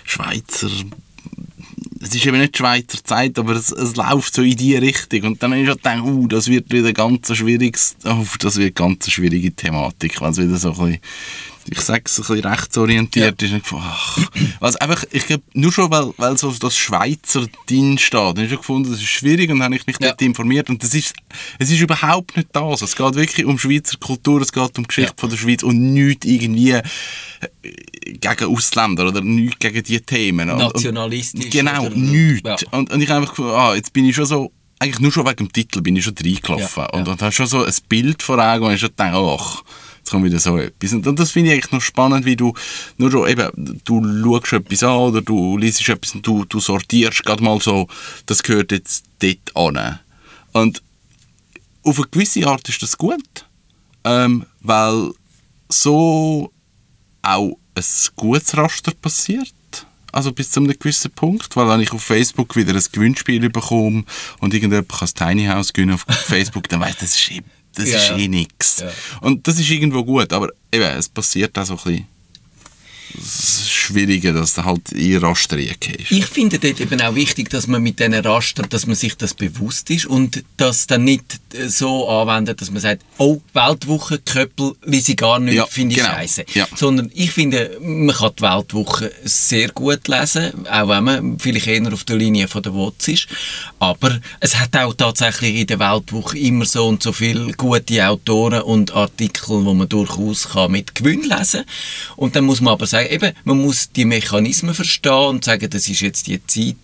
Schweizer, 0.04 0.70
es 2.02 2.16
ist 2.16 2.26
eben 2.26 2.40
nicht 2.40 2.58
Schweizer 2.58 3.04
Zeit, 3.04 3.38
aber 3.38 3.54
es, 3.54 3.72
es 3.72 3.96
läuft 3.96 4.34
so 4.34 4.42
in 4.42 4.56
die 4.56 4.76
Richtung. 4.76 5.24
Und 5.24 5.44
dann 5.44 5.52
habe 5.52 5.62
ich 5.62 5.68
schon 5.68 5.78
gedacht, 5.78 6.04
uh, 6.04 6.28
das 6.28 6.48
wird 6.48 6.72
wieder 6.72 6.94
ganz 6.94 7.36
schwieriges, 7.36 7.96
oh, 8.06 8.26
das 8.40 8.58
wird 8.58 8.76
ganz 8.76 9.10
schwierige 9.10 9.52
Thematik, 9.54 10.20
weil 10.20 10.32
es 10.32 10.38
wieder 10.38 10.58
so 10.58 10.72
ein 10.72 10.78
bisschen 10.78 11.00
ich 11.70 11.82
sage 11.82 12.04
es, 12.06 12.18
ein 12.18 12.26
bisschen 12.26 12.46
rechtsorientiert 12.46 13.42
ja. 13.42 13.58
ist. 13.58 13.64
Ach, 13.74 14.18
also 14.60 14.80
einfach, 14.80 15.04
ich 15.12 15.26
glaube, 15.28 15.44
nur 15.54 15.72
schon, 15.72 15.92
weil, 15.92 16.14
weil 16.18 16.38
so 16.38 16.52
das 16.52 16.78
Schweizer 16.78 17.46
drin 17.68 17.98
steht, 17.98 18.20
habe 18.20 18.44
ich 18.44 18.50
gefunden, 18.50 18.92
das 18.92 19.00
ist 19.00 19.10
schwierig 19.10 19.50
und 19.50 19.60
dann 19.60 19.66
habe 19.66 19.76
ich 19.76 19.88
mich 19.88 19.98
ja. 20.00 20.10
dort 20.10 20.22
informiert 20.22 20.70
und 20.70 20.82
das 20.84 20.94
ist, 20.94 21.14
es 21.60 21.72
ist 21.72 21.80
überhaupt 21.80 22.36
nicht 22.36 22.50
das. 22.52 22.82
Es 22.82 22.96
geht 22.96 23.16
wirklich 23.16 23.46
um 23.46 23.58
Schweizer 23.58 23.98
Kultur, 23.98 24.42
es 24.42 24.52
geht 24.52 24.78
um 24.78 24.84
die 24.84 24.88
Geschichte 24.88 25.14
ja. 25.16 25.20
von 25.20 25.30
der 25.30 25.38
Schweiz 25.38 25.64
und 25.64 25.94
nichts 25.94 26.26
irgendwie 26.26 26.72
äh, 26.72 26.82
gegen 28.06 28.46
Ausländer 28.46 29.08
oder 29.08 29.22
nichts 29.22 29.60
gegen 29.60 29.84
diese 29.84 30.02
Themen. 30.02 30.48
Nationalistisch. 30.48 31.46
Und, 31.46 31.52
genau, 31.52 31.90
nichts. 31.90 32.62
Ja. 32.62 32.68
Und, 32.72 32.92
und 32.92 33.02
ich 33.02 33.10
habe 33.10 33.22
einfach 33.22 33.36
gefunden, 33.36 33.56
ah, 33.56 33.76
jetzt 33.76 33.94
bin 33.94 34.06
ich 34.06 34.16
schon 34.16 34.26
so 34.26 34.52
eigentlich 34.82 35.00
nur 35.00 35.12
schon 35.12 35.28
wegen 35.28 35.36
dem 35.36 35.54
Titel 35.54 35.82
bin 35.82 35.96
ich 35.96 36.04
schon 36.04 36.16
reingelaufen. 36.18 36.84
Ja, 36.84 36.90
und, 36.90 37.06
ja. 37.06 37.14
und 37.14 37.22
habe 37.22 37.32
schon 37.32 37.46
so 37.46 37.64
ein 37.64 37.74
Bild 37.88 38.24
vor 38.24 38.40
Augen 38.40 38.66
und 38.66 38.74
ich 38.74 38.80
schon 38.80 38.90
gedacht, 38.90 39.14
ach, 39.14 39.62
Kommt 40.12 40.26
wieder 40.26 40.40
so 40.40 40.58
etwas. 40.58 40.92
Und 40.92 41.20
das 41.20 41.32
finde 41.32 41.50
ich 41.50 41.54
eigentlich 41.54 41.72
noch 41.72 41.82
spannend, 41.82 42.26
wie 42.26 42.36
du 42.36 42.54
nur 42.98 43.10
so 43.10 43.26
eben, 43.26 43.82
du 43.86 44.04
schaust 44.04 44.54
etwas 44.54 44.84
an 44.84 44.98
oder 44.98 45.22
du 45.22 45.58
liest 45.58 45.88
etwas 45.88 46.14
und 46.14 46.28
du, 46.28 46.44
du 46.44 46.60
sortierst 46.60 47.24
gerade 47.24 47.42
mal 47.42 47.62
so, 47.62 47.88
das 48.26 48.44
gehört 48.44 48.74
jetzt 48.74 49.06
dort 49.20 49.56
an. 49.56 50.00
Und 50.52 50.84
auf 51.84 51.98
eine 51.98 52.08
gewisse 52.12 52.46
Art 52.46 52.68
ist 52.68 52.84
das 52.84 52.98
gut, 52.98 53.46
ähm, 54.04 54.46
weil 54.60 55.12
so 55.70 56.52
auch 57.22 57.58
ein 57.76 57.84
gutes 58.16 58.58
Raster 58.58 58.92
passiert. 58.94 59.54
Also 60.12 60.34
bis 60.34 60.52
zu 60.52 60.60
einem 60.60 60.78
gewissen 60.78 61.12
Punkt, 61.12 61.56
weil 61.56 61.70
wenn 61.70 61.80
ich 61.80 61.94
auf 61.94 62.04
Facebook 62.04 62.58
wieder 62.58 62.74
ein 62.74 62.84
Gewinnspiel 62.92 63.50
bekomme 63.50 64.04
und 64.40 64.54
irgendjemand 64.54 64.90
kann 64.90 65.00
das 65.00 65.14
Tiny 65.14 65.46
House 65.46 65.72
gewinnen 65.72 65.94
auf 65.94 66.02
Facebook, 66.02 66.68
dann 66.68 66.82
weiß 66.82 66.96
ich, 66.96 67.00
das 67.00 67.16
ist 67.16 67.32
das 67.76 67.90
ja, 67.90 67.98
ist 67.98 68.12
eh 68.20 68.28
nichts. 68.28 68.80
Ja. 68.80 68.92
Und 69.22 69.48
das 69.48 69.60
ist 69.60 69.70
irgendwo 69.70 70.04
gut, 70.04 70.32
aber 70.34 70.50
eben, 70.72 70.98
es 70.98 71.10
passiert 71.10 71.58
auch 71.58 71.66
so 71.66 71.74
ein 71.74 71.78
bisschen. 71.78 72.08
Das 73.16 73.70
Schwierige, 73.70 74.34
dass 74.34 74.54
du 74.54 74.64
halt 74.64 74.92
in 74.92 75.18
Raster 75.18 75.58
reingehst. 75.58 76.12
Ich 76.12 76.26
finde 76.26 76.60
dort 76.60 76.80
eben 76.80 77.02
auch 77.02 77.16
wichtig, 77.16 77.50
dass 77.50 77.68
man 77.68 77.82
mit 77.82 78.00
diesen 78.00 78.14
Raster, 78.14 78.64
dass 78.64 78.86
man 78.86 78.96
sich 78.96 79.16
das 79.16 79.34
bewusst 79.34 79.90
ist 79.90 80.06
und 80.06 80.44
das 80.58 80.88
dann 80.88 81.04
nicht 81.04 81.40
so 81.68 82.08
anwendet, 82.08 82.62
dass 82.62 82.72
man 82.72 82.82
sagt, 82.82 83.04
oh, 83.18 83.42
Weltwoche, 83.54 84.20
Köppel, 84.20 84.74
lese 84.86 85.12
ich 85.12 85.18
gar 85.18 85.40
nicht, 85.40 85.56
ja, 85.56 85.66
finde 85.66 85.96
ich 85.96 86.02
genau. 86.02 86.14
scheiße. 86.14 86.46
Ja. 86.54 86.68
Sondern 86.76 87.12
ich 87.14 87.32
finde, 87.32 87.78
man 87.82 88.16
kann 88.16 88.32
die 88.38 88.44
Weltwoche 88.44 89.12
sehr 89.24 89.70
gut 89.70 90.08
lesen, 90.08 90.68
auch 90.68 90.88
wenn 90.88 91.04
man 91.04 91.40
vielleicht 91.40 91.68
eher 91.68 91.92
auf 91.92 92.04
der 92.04 92.16
Linie 92.16 92.48
von 92.48 92.64
der 92.64 92.74
WOTS 92.74 93.08
ist. 93.08 93.28
Aber 93.80 94.20
es 94.40 94.60
hat 94.60 94.76
auch 94.76 94.94
tatsächlich 94.94 95.56
in 95.56 95.68
der 95.68 95.80
Weltwoche 95.80 96.38
immer 96.38 96.66
so 96.66 96.88
und 96.88 97.04
so 97.04 97.12
viele 97.12 97.52
gute 97.54 98.08
Autoren 98.08 98.62
und 98.62 98.94
Artikel, 98.94 99.66
wo 99.66 99.74
man 99.74 99.90
durchaus 99.90 100.50
kann 100.50 100.72
mit 100.72 100.96
Gewinn 100.96 101.24
lesen 101.24 101.64
kann. 101.66 102.16
Und 102.16 102.36
dann 102.36 102.46
muss 102.46 102.62
man 102.62 102.74
aber 102.74 102.86
sagen, 102.86 103.01
eben, 103.10 103.34
man 103.44 103.62
muss 103.62 103.92
die 103.92 104.06
Mechanismen 104.06 104.74
verstehen 104.74 105.30
und 105.30 105.46
sagen, 105.46 105.70
das 105.70 105.88
ist 105.88 106.02
jetzt 106.02 106.28
die 106.28 106.46
Zeit, 106.48 106.76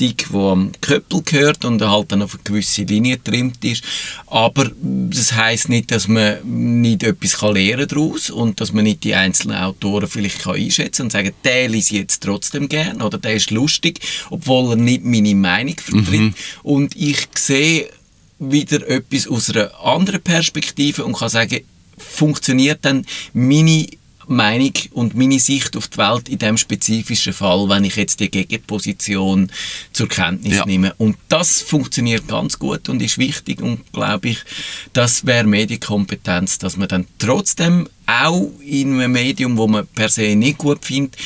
die 0.00 0.14
am 0.34 0.72
Köppel 0.80 1.22
gehört 1.22 1.64
und 1.64 1.80
halt 1.82 2.12
dann 2.12 2.22
auf 2.22 2.34
eine 2.34 2.42
gewisse 2.44 2.82
Linie 2.82 3.16
getrimmt 3.16 3.64
ist. 3.64 3.82
Aber 4.26 4.70
das 4.82 5.32
heißt 5.32 5.68
nicht, 5.68 5.90
dass 5.90 6.08
man 6.08 6.38
nicht 6.80 7.02
etwas 7.02 7.40
lernen 7.40 7.88
daraus 7.88 8.30
und 8.30 8.60
dass 8.60 8.72
man 8.72 8.84
nicht 8.84 9.04
die 9.04 9.14
einzelnen 9.14 9.56
Autoren 9.56 10.08
vielleicht 10.08 10.40
kann 10.40 10.56
einschätzen 10.56 11.02
und 11.02 11.12
sagen, 11.12 11.32
der 11.44 11.72
ich 11.72 11.90
jetzt 11.90 12.22
trotzdem 12.22 12.68
gern 12.68 13.00
oder 13.00 13.18
der 13.18 13.34
ist 13.34 13.50
lustig, 13.50 14.00
obwohl 14.30 14.72
er 14.72 14.76
nicht 14.76 15.04
meine 15.04 15.34
Meinung 15.34 15.76
vertritt. 15.78 16.20
Mhm. 16.20 16.34
Und 16.62 16.96
ich 16.96 17.28
sehe 17.34 17.88
wieder 18.38 18.86
etwas 18.88 19.26
aus 19.26 19.50
einer 19.50 19.78
anderen 19.82 20.20
Perspektive 20.20 21.04
und 21.04 21.16
kann 21.16 21.30
sagen, 21.30 21.60
funktioniert 21.96 22.80
dann 22.82 23.06
meine 23.32 23.86
Meinung 24.28 24.72
und 24.92 25.14
meine 25.14 25.38
Sicht 25.38 25.76
auf 25.76 25.88
die 25.88 25.98
Welt 25.98 26.28
in 26.28 26.38
dem 26.38 26.56
spezifischen 26.56 27.32
Fall, 27.32 27.68
wenn 27.68 27.84
ich 27.84 27.96
jetzt 27.96 28.20
die 28.20 28.30
Gegenposition 28.30 29.50
zur 29.92 30.08
Kenntnis 30.08 30.56
ja. 30.56 30.66
nehme. 30.66 30.94
Und 30.98 31.16
das 31.28 31.60
funktioniert 31.60 32.26
ganz 32.26 32.58
gut 32.58 32.88
und 32.88 33.02
ist 33.02 33.18
wichtig 33.18 33.62
und 33.62 33.92
glaube 33.92 34.30
ich, 34.30 34.38
das 34.92 35.26
wäre 35.26 35.46
Medienkompetenz, 35.46 36.58
dass 36.58 36.76
man 36.76 36.88
dann 36.88 37.06
trotzdem 37.18 37.88
auch 38.06 38.50
in 38.60 38.94
einem 38.94 39.12
Medium, 39.12 39.56
wo 39.56 39.66
man 39.66 39.86
per 39.86 40.08
se 40.08 40.36
nicht 40.36 40.58
gut 40.58 40.84
findet, 40.84 41.16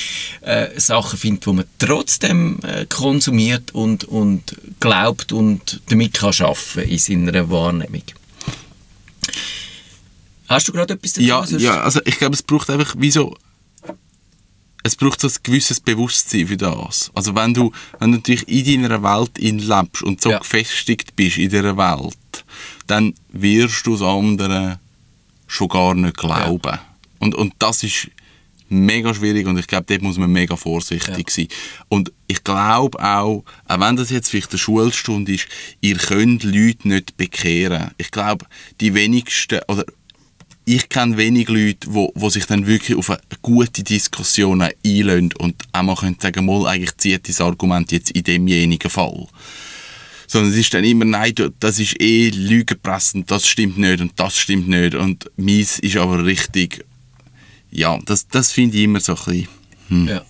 äh, 0.40 0.69
Sachen 0.78 1.19
findet, 1.19 1.47
wo 1.47 1.52
man 1.52 1.66
trotzdem 1.78 2.59
äh, 2.62 2.87
konsumiert 2.87 3.75
und, 3.75 4.04
und 4.04 4.57
glaubt 4.80 5.33
und 5.33 5.80
damit 5.88 6.14
kann 6.14 6.33
schaffen 6.33 6.85
in 6.85 6.99
seiner 6.99 7.50
Wahrnehmung. 7.50 8.02
Hast 10.50 10.66
du 10.66 10.73
gerade 10.73 10.95
etwas 10.95 11.12
dazu? 11.12 11.26
Ja, 11.26 11.45
ja, 11.45 11.80
also 11.80 12.00
ich 12.04 12.19
glaube, 12.19 12.35
es 12.35 12.42
braucht 12.42 12.69
einfach 12.71 12.95
wie 12.99 13.11
so 13.11 13.37
es 14.83 14.97
braucht 14.97 15.21
so 15.21 15.28
ein 15.28 15.35
gewisses 15.42 15.78
Bewusstsein 15.78 16.47
für 16.47 16.57
das. 16.57 17.11
Also 17.14 17.35
wenn 17.35 17.52
du, 17.52 17.71
wenn 17.99 18.12
du 18.12 18.19
natürlich 18.19 18.49
in 18.49 18.83
deiner 18.83 19.02
Welt 19.02 19.38
lebst 19.38 20.02
und 20.02 20.23
so 20.23 20.30
ja. 20.30 20.38
gefestigt 20.38 21.14
bist 21.16 21.37
in 21.37 21.50
dieser 21.50 21.76
Welt, 21.76 22.45
dann 22.87 23.14
wirst 23.28 23.87
du 23.87 23.92
das 23.92 24.02
andere 24.02 24.80
schon 25.47 25.69
gar 25.69 25.95
nicht 25.95 26.16
glauben. 26.16 26.62
Ja. 26.64 26.87
Und, 27.19 27.35
und 27.35 27.52
das 27.59 27.83
ist 27.83 28.09
mega 28.71 29.12
schwierig 29.12 29.47
und 29.47 29.59
ich 29.59 29.66
glaube, 29.66 29.85
dort 29.88 30.00
muss 30.00 30.16
man 30.16 30.30
mega 30.30 30.57
vorsichtig 30.57 31.28
ja. 31.28 31.35
sein. 31.35 31.49
Und 31.88 32.12
ich 32.26 32.42
glaube 32.42 32.99
auch, 33.02 33.45
auch 33.66 33.80
wenn 33.80 33.97
das 33.97 34.11
jetzt 34.11 34.30
vielleicht 34.30 34.50
eine 34.50 34.59
Schulstunde 34.59 35.35
ist, 35.35 35.47
ihr 35.80 35.97
könnt 35.97 36.45
Leute 36.45 36.88
nicht 36.88 37.16
bekehren. 37.16 37.90
Ich 37.99 38.11
glaube, 38.11 38.47
die 38.80 38.95
wenigsten, 38.95 39.61
oder 39.69 39.85
ich 40.64 40.88
kenne 40.88 41.17
wenig 41.17 41.49
Leute, 41.49 41.88
wo, 41.93 42.12
wo 42.14 42.31
sich 42.31 42.47
dann 42.47 42.67
wirklich 42.67 42.97
auf 42.97 43.11
eine 43.11 43.21
gute 43.43 43.83
Diskussion 43.83 44.62
einlösen 44.62 45.33
und 45.38 45.57
einmal 45.73 45.97
können 45.97 46.17
sagen, 46.21 46.47
mal, 46.47 46.67
eigentlich 46.67 46.97
zieht 46.99 47.29
das 47.29 47.40
Argument 47.40 47.90
jetzt 47.93 48.11
in 48.11 48.23
demjenigen 48.23 48.90
Fall. 48.90 49.26
Sondern 50.26 50.52
es 50.52 50.59
ist 50.59 50.73
dann 50.73 50.85
immer, 50.85 51.05
nein, 51.05 51.35
das 51.59 51.81
ist 51.81 52.00
eh 52.00 52.29
Lügenpresse 52.29 53.19
und 53.19 53.31
das 53.31 53.47
stimmt 53.47 53.79
nicht 53.79 54.00
und 54.00 54.12
das 54.17 54.37
stimmt 54.37 54.69
nicht 54.69 54.95
und 54.95 55.31
meins 55.37 55.79
ist 55.81 55.97
aber 55.97 56.25
richtig. 56.25 56.85
Ja, 57.73 57.99
das, 58.05 58.29
das 58.29 58.52
finde 58.52 58.76
ich 58.76 58.85
immer 58.85 59.00
so 59.00 59.14
ein 59.14 59.25
bisschen 59.25 59.49
hm, 59.88 60.09
ja. 60.09 60.25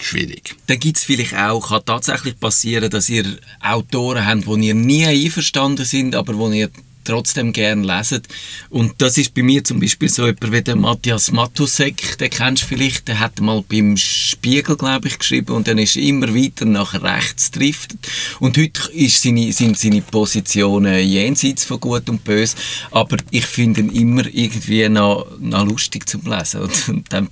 schwierig. 0.00 0.56
Dann 0.66 0.80
gibt 0.80 0.96
es 0.96 1.04
vielleicht 1.04 1.34
auch, 1.34 1.68
kann 1.68 1.84
tatsächlich 1.84 2.38
passieren, 2.38 2.90
dass 2.90 3.08
ihr 3.08 3.38
Autoren 3.60 4.26
habt, 4.26 4.46
wo 4.46 4.56
ihr 4.56 4.74
nie 4.74 5.06
einverstanden 5.06 5.84
sind, 5.84 6.16
aber 6.16 6.36
wo 6.36 6.50
ihr 6.50 6.70
trotzdem 7.04 7.52
gerne 7.52 7.86
lesen. 7.86 8.22
Und 8.70 8.94
das 8.98 9.18
ist 9.18 9.34
bei 9.34 9.42
mir 9.42 9.62
zum 9.64 9.80
Beispiel 9.80 10.08
so 10.08 10.26
jemand 10.26 10.52
wie 10.52 10.62
der 10.62 10.76
Matthias 10.76 11.32
Matusek, 11.32 12.18
den 12.18 12.30
kennst 12.30 12.64
du 12.64 12.66
vielleicht, 12.66 13.08
der 13.08 13.20
hat 13.20 13.40
mal 13.40 13.62
beim 13.68 13.96
Spiegel, 13.96 14.76
glaube 14.76 15.08
ich, 15.08 15.18
geschrieben 15.18 15.52
und 15.52 15.68
dann 15.68 15.78
ist 15.78 15.96
immer 15.96 16.34
weiter 16.34 16.64
nach 16.64 16.94
rechts 17.02 17.50
driftet. 17.50 18.00
Und 18.40 18.56
heute 18.58 18.90
ist 18.92 19.22
seine, 19.22 19.52
sind 19.52 19.78
seine 19.78 20.02
Positionen 20.02 21.06
jenseits 21.06 21.64
von 21.64 21.80
Gut 21.80 22.08
und 22.08 22.24
Böse, 22.24 22.56
aber 22.90 23.16
ich 23.30 23.46
finde 23.46 23.80
ihn 23.80 23.90
immer 23.90 24.26
irgendwie 24.26 24.88
noch, 24.88 25.26
noch 25.40 25.64
lustig 25.64 26.08
zum 26.08 26.22
Lesen. 26.22 26.62
Und, 26.62 26.88
und, 26.88 27.12
dann, 27.12 27.28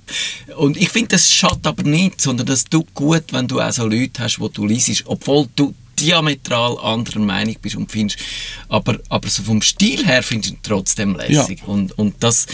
und 0.57 0.77
ich 0.77 0.89
finde, 0.89 1.09
das 1.09 1.31
schadet 1.31 1.65
aber 1.65 1.83
nicht, 1.83 2.21
sondern 2.21 2.47
das 2.47 2.65
tut 2.65 2.93
gut, 2.93 3.25
wenn 3.31 3.47
du 3.47 3.59
auch 3.59 3.71
so 3.71 3.85
Leute 3.85 4.23
hast, 4.23 4.39
wo 4.39 4.47
du 4.47 4.65
liest, 4.65 5.03
obwohl 5.05 5.47
du 5.55 5.73
diametral 5.99 6.77
anderer 6.79 7.19
Meinung 7.19 7.55
bist 7.61 7.75
und 7.75 7.91
findest, 7.91 8.19
aber, 8.69 8.99
aber 9.09 9.29
so 9.29 9.43
vom 9.43 9.61
Stil 9.61 10.05
her 10.05 10.23
findest 10.23 10.51
du 10.51 10.55
ihn 10.55 10.59
trotzdem 10.63 11.15
lässig. 11.15 11.59
Ja. 11.59 11.67
Und, 11.67 11.97
und 11.97 12.23
das 12.23 12.47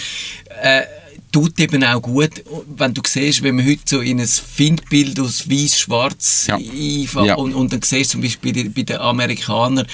äh, 0.62 0.84
tut 1.32 1.60
eben 1.60 1.84
auch 1.84 2.02
gut, 2.02 2.44
wenn 2.76 2.94
du 2.94 3.02
siehst, 3.06 3.44
wenn 3.44 3.56
man 3.56 3.66
heute 3.66 3.82
so 3.86 4.02
in 4.02 4.20
ein 4.20 4.28
Findbild 4.28 5.20
aus 5.20 5.50
weiß-schwarz 5.50 6.48
ja. 6.48 6.56
einfällt 6.56 7.28
ja. 7.28 7.36
und, 7.36 7.54
und 7.54 7.72
dann 7.72 7.82
siehst 7.82 8.12
du 8.12 8.14
zum 8.14 8.22
Beispiel 8.22 8.70
bei 8.70 8.82
den 8.84 8.98
Amerikanern, 8.98 9.86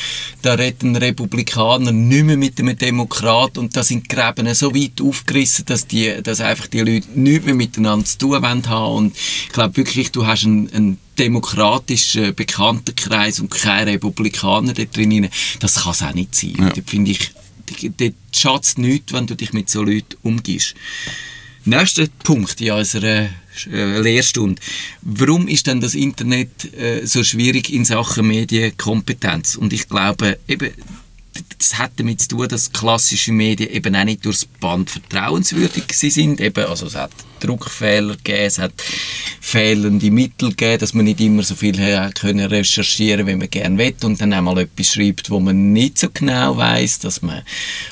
da 0.42 0.54
reden 0.54 0.96
Republikaner 0.96 1.92
nicht 1.92 2.26
mehr 2.26 2.38
mit 2.38 2.60
einem 2.60 2.78
Demokrat 2.78 3.58
und 3.58 3.76
da 3.76 3.84
sind 3.84 4.10
die 4.10 4.16
Gräben 4.16 4.54
so 4.54 4.74
weit 4.74 5.02
aufgerissen, 5.02 5.66
dass, 5.66 5.88
die, 5.88 6.22
dass 6.24 6.42
einfach 6.42 6.68
die 6.68 6.80
Leute 6.80 7.08
nichts 7.16 7.46
mehr 7.46 7.56
miteinander 7.56 8.06
zu 8.06 8.18
tun 8.18 8.42
haben 8.42 8.96
und 8.96 9.16
ich 9.16 9.50
glaube 9.52 9.78
wirklich, 9.78 10.12
du 10.12 10.26
hast 10.26 10.46
einen, 10.46 10.72
einen 10.72 10.98
demokratischen 11.18 12.36
Bekanntenkreis 12.36 13.40
und 13.40 13.50
keine 13.50 13.94
Republikaner 13.94 14.74
da 14.74 14.84
drin. 14.84 15.30
Das 15.60 15.76
kann 15.76 15.94
es 15.94 16.04
auch 16.04 16.14
nicht 16.14 16.36
sein. 16.36 16.56
Ja. 16.60 16.84
Finde 16.86 17.12
ich, 17.12 17.32
dort 17.98 18.14
schadet 18.32 18.78
nichts, 18.78 19.14
wenn 19.14 19.28
du 19.28 19.36
dich 19.36 19.54
mit 19.54 19.70
so 19.70 19.84
Leuten 19.84 20.16
umgehst. 20.24 20.76
Nächster 21.68 22.08
Punkt 22.24 22.62
in 22.62 22.72
unserer 22.72 23.30
äh, 23.72 24.00
Lehrstunde. 24.00 24.62
Warum 25.02 25.48
ist 25.48 25.66
denn 25.66 25.82
das 25.82 25.96
Internet 25.96 26.74
äh, 26.76 27.06
so 27.06 27.24
schwierig 27.24 27.74
in 27.74 27.86
Sachen 27.86 28.28
Medienkompetenz? 28.28 29.56
Und 29.56 29.74
ich 29.74 29.90
glaube, 29.90 30.38
eben, 30.48 30.72
das 31.58 31.78
hat 31.78 31.92
damit 31.98 32.22
zu 32.22 32.30
tun, 32.30 32.48
dass 32.48 32.72
klassische 32.72 33.32
Medien 33.32 33.72
eben 33.72 33.96
auch 33.96 34.04
nicht 34.04 34.26
durchs 34.26 34.46
Band 34.46 34.90
vertrauenswürdig 34.90 35.86
sind. 35.94 36.40
Eben, 36.42 36.66
also 36.66 36.88
es 36.88 36.96
hat 36.96 37.12
Druckfehler 37.40 38.16
gegeben, 38.16 38.44
es 38.44 38.58
hat 38.58 38.74
fehlende 39.42 40.12
Mittel 40.12 40.50
gegeben, 40.50 40.80
dass 40.80 40.94
man 40.94 41.06
nicht 41.06 41.22
immer 41.22 41.44
so 41.44 41.56
viel 41.56 41.76
können 42.14 42.48
recherchieren 42.48 43.28
wie 43.28 43.36
man 43.36 43.50
gerne 43.50 43.78
will 43.78 43.96
und 44.04 44.20
dann 44.20 44.34
einmal 44.34 44.58
etwas 44.60 44.94
schreibt, 44.94 45.30
wo 45.30 45.40
man 45.40 45.74
nicht 45.74 46.00
so 46.00 46.10
genau 46.14 46.58
weiß, 46.58 47.00
dass 47.00 47.22
man 47.22 47.42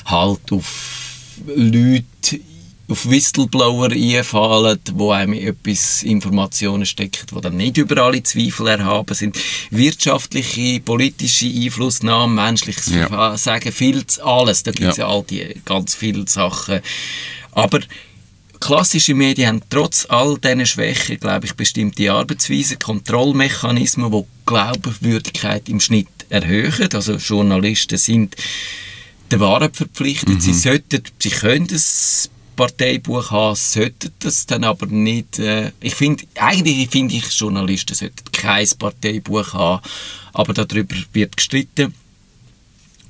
halt 0.04 0.52
auf 0.52 1.38
Leute 1.46 2.40
auf 2.88 3.08
Whistleblower 3.08 3.90
einfallen, 3.90 4.78
wo 4.92 5.10
einem 5.10 5.32
etwas 5.32 6.02
Informationen 6.02 6.84
stecken, 6.84 7.26
die 7.34 7.40
dann 7.40 7.56
nicht 7.56 7.78
über 7.78 8.02
alle 8.02 8.22
Zweifel 8.22 8.68
erhaben 8.68 9.14
sind. 9.14 9.38
Wirtschaftliche, 9.70 10.80
politische 10.80 11.46
Einflussnahme, 11.46 12.42
menschliches 12.42 12.94
ja. 12.94 13.08
Versagen, 13.08 13.72
viel 13.72 14.04
alles. 14.22 14.62
Da 14.62 14.72
gibt 14.72 14.90
es 14.90 14.96
ja. 14.98 15.04
ja 15.04 15.10
all 15.10 15.24
die 15.24 15.54
ganz 15.64 15.94
viele 15.94 16.28
Sachen. 16.28 16.80
Aber 17.52 17.80
klassische 18.60 19.14
Medien 19.14 19.48
haben 19.48 19.62
trotz 19.70 20.06
all 20.08 20.38
diesen 20.38 20.66
Schwächen, 20.66 21.18
glaube 21.18 21.46
ich, 21.46 21.54
bestimmte 21.54 22.12
Arbeitsweisen, 22.12 22.78
Kontrollmechanismen, 22.78 24.10
die 24.12 24.24
Glaubwürdigkeit 24.44 25.68
im 25.68 25.80
Schnitt 25.80 26.08
erhöhen. 26.28 26.88
Also 26.92 27.14
Journalisten 27.14 27.96
sind 27.96 28.36
der 29.30 29.40
Wahrheit 29.40 29.76
verpflichtet. 29.76 30.34
Mhm. 30.34 30.40
Sie 30.40 30.52
sollten, 30.52 31.02
sie 31.18 31.30
können 31.30 31.68
es 31.70 32.30
Parteibuch 32.54 33.30
haben, 33.30 33.56
sollten 33.56 34.12
das 34.20 34.46
dann 34.46 34.64
aber 34.64 34.86
nicht. 34.86 35.38
Äh, 35.38 35.72
ich 35.80 35.94
finde, 35.94 36.24
eigentlich 36.36 36.88
finde 36.90 37.14
ich, 37.14 37.30
Journalisten 37.32 37.94
sollten 37.94 38.32
kein 38.32 38.68
Parteibuch 38.78 39.52
haben, 39.52 39.82
aber 40.32 40.54
darüber 40.54 40.96
wird 41.12 41.36
gestritten. 41.36 41.94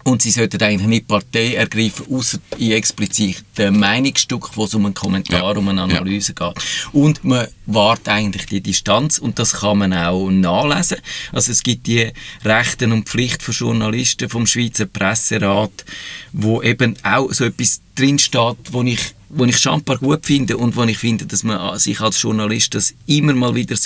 Und 0.05 0.21
sie 0.21 0.31
sollten 0.31 0.63
eigentlich 0.63 0.87
nicht 0.87 1.09
Partei 1.09 1.55
ergreifen, 1.55 2.07
außer 2.11 2.39
in 2.59 2.73
expliziten 2.73 3.79
Meinungsstück, 3.81 4.51
wo 4.55 4.67
es 4.67 4.75
um 4.75 4.85
einen 4.85 4.95
Kommentar, 4.95 5.53
ja. 5.53 5.59
um 5.59 5.67
eine 5.67 5.81
Analyse 5.81 6.35
ja. 6.39 6.53
geht. 6.53 6.63
Und 6.93 7.25
man 7.25 7.49
wahrt 7.65 8.07
eigentlich 8.07 8.45
die 8.45 8.61
Distanz 8.61 9.19
und 9.19 9.39
das 9.39 9.55
kann 9.55 9.79
man 9.79 9.95
auch 9.95 10.29
nachlesen. 10.29 10.99
Also 11.33 11.53
es 11.53 11.63
gibt 11.63 11.87
die 11.87 12.13
Rechten 12.45 12.93
und 12.93 13.09
Pflichten 13.09 13.41
von 13.41 13.55
Journalisten 13.55 14.29
vom 14.29 14.47
Schweizer 14.47 14.85
Presserat, 14.85 15.87
wo 16.33 16.61
eben 16.61 16.97
auch 17.03 17.33
so 17.33 17.47
etwas 17.47 17.81
drinsteht, 17.95 18.59
wo 18.73 18.83
ich 18.83 19.15
wo 19.35 19.45
ich 19.45 19.59
Champar 19.59 19.99
gut 19.99 20.27
finde 20.27 20.57
und 20.57 20.77
wo 20.77 20.85
ich 20.85 20.99
finde, 20.99 21.27
dass 21.27 21.43
man 21.43 21.79
sich 21.79 22.01
als 22.01 22.21
Journalist 22.21 22.75
das 22.75 22.95
immer 23.07 23.35
mal 23.35 23.55
wieder 23.55 23.77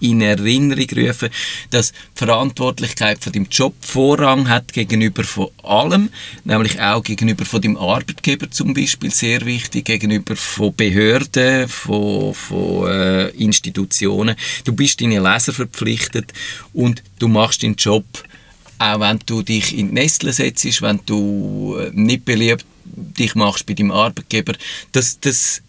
in 0.00 0.20
Erinnerung 0.20 0.86
rufen, 0.94 1.30
dass 1.70 1.92
die 1.92 1.96
Verantwortlichkeit 2.14 3.22
von 3.22 3.32
dem 3.32 3.46
Job 3.50 3.74
Vorrang 3.80 4.48
hat 4.48 4.72
gegenüber 4.72 5.24
von 5.24 5.48
allem, 5.62 6.10
nämlich 6.44 6.80
auch 6.80 7.02
gegenüber 7.02 7.44
von 7.44 7.62
dem 7.62 7.76
Arbeitgeber 7.76 8.50
zum 8.50 8.74
Beispiel 8.74 9.10
sehr 9.10 9.46
wichtig, 9.46 9.86
gegenüber 9.86 10.36
von 10.36 10.74
Behörden, 10.74 11.68
von, 11.68 12.34
von 12.34 12.88
äh, 12.88 13.28
Institutionen. 13.30 14.36
Du 14.64 14.74
bist 14.74 15.00
deine 15.00 15.20
Leser 15.20 15.52
verpflichtet 15.52 16.32
und 16.72 17.02
du 17.18 17.28
machst 17.28 17.62
den 17.62 17.74
Job 17.74 18.04
auch 18.78 19.00
wenn 19.00 19.18
du 19.24 19.40
dich 19.40 19.74
in 19.76 19.88
die 19.88 19.94
Nestle 19.94 20.34
setzt, 20.34 20.82
wenn 20.82 21.00
du 21.06 21.78
äh, 21.80 21.90
nicht 21.94 22.26
beliebt 22.26 22.66
dich 22.94 23.34
machst 23.34 23.66
bei 23.66 23.74
deinem 23.74 23.90
Arbeitgeber, 23.90 24.54
das, 24.92 25.20
das 25.20 25.62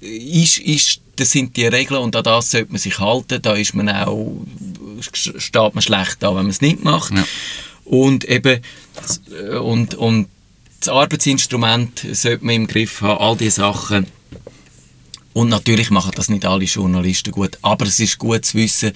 ist, 0.00 0.58
ist 0.58 1.00
das 1.16 1.30
sind 1.30 1.56
die 1.56 1.66
Regeln 1.66 2.00
und 2.00 2.16
an 2.16 2.24
das 2.24 2.50
sollte 2.50 2.72
man 2.72 2.80
sich 2.80 2.98
halten. 2.98 3.40
Da 3.40 3.54
ist 3.54 3.74
man 3.74 3.88
auch, 3.88 4.36
steht 5.00 5.74
man 5.74 5.82
schlecht 5.82 6.16
da, 6.20 6.30
wenn 6.30 6.42
man 6.42 6.50
es 6.50 6.60
nicht 6.60 6.82
macht. 6.82 7.14
Ja. 7.14 7.24
Und 7.84 8.24
eben, 8.24 8.60
und, 9.62 9.94
und 9.94 10.28
das 10.80 10.88
Arbeitsinstrument 10.88 12.06
sollte 12.12 12.44
man 12.44 12.54
im 12.54 12.66
Griff 12.66 13.00
haben, 13.00 13.18
all 13.18 13.36
diese 13.36 13.60
Sachen. 13.60 14.06
Und 15.32 15.48
natürlich 15.48 15.90
machen 15.90 16.12
das 16.14 16.28
nicht 16.28 16.44
alle 16.44 16.64
Journalisten 16.64 17.32
gut, 17.32 17.58
aber 17.62 17.86
es 17.86 17.98
ist 17.98 18.18
gut 18.18 18.44
zu 18.44 18.58
wissen, 18.58 18.92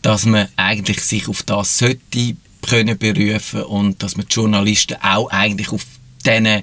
dass 0.00 0.24
man 0.24 0.48
eigentlich 0.56 1.00
sich 1.00 1.28
auf 1.28 1.42
das 1.42 1.78
sollte 1.78 2.36
können 2.62 2.96
berufen 2.96 3.62
und 3.64 4.02
dass 4.02 4.16
man 4.16 4.26
die 4.26 4.34
Journalisten 4.34 4.96
auch 5.02 5.28
eigentlich 5.30 5.70
auf 5.70 5.84
diesen 6.22 6.62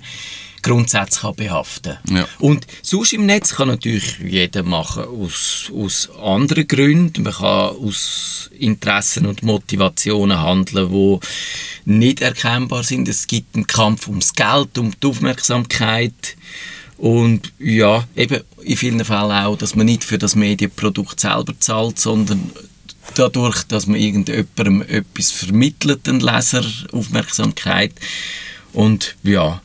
Grundsätze 0.62 1.22
kann 1.22 1.36
behaften 1.36 1.98
ja. 2.10 2.28
Und 2.40 2.68
sonst 2.82 3.14
im 3.14 3.26
Netz 3.26 3.56
kann 3.56 3.70
natürlich 3.70 4.20
jeder 4.20 4.64
machen, 4.64 5.04
aus, 5.04 5.72
aus 5.74 6.10
anderen 6.22 6.68
Gründen. 6.68 7.24
Man 7.24 7.34
kann 7.34 7.76
aus 7.78 8.50
Interessen 8.60 9.26
und 9.26 9.44
Motivationen 9.44 10.40
handeln, 10.40 10.92
die 10.92 11.20
nicht 11.86 12.22
erkennbar 12.22 12.84
sind. 12.84 13.08
Es 13.08 13.28
gibt 13.28 13.56
einen 13.56 13.68
Kampf 13.68 14.08
ums 14.08 14.34
Geld, 14.34 14.78
um 14.78 14.92
die 15.02 15.08
Aufmerksamkeit. 15.08 16.36
Und 16.98 17.54
ja, 17.60 18.06
eben 18.16 18.42
in 18.62 18.76
vielen 18.76 19.06
Fällen 19.06 19.32
auch, 19.32 19.58
dass 19.58 19.76
man 19.76 19.86
nicht 19.86 20.04
für 20.04 20.18
das 20.18 20.36
Medienprodukt 20.36 21.20
selber 21.20 21.58
zahlt, 21.58 21.98
sondern 21.98 22.52
dadurch, 23.16 23.64
dass 23.64 23.88
man 23.88 24.00
irgendjemandem 24.00 24.82
etwas 24.82 25.32
vermittelt, 25.32 26.06
den 26.06 26.20
Leser 26.20 26.66
Aufmerksamkeit. 26.92 27.94
Und 28.74 29.16
ja, 29.24 29.62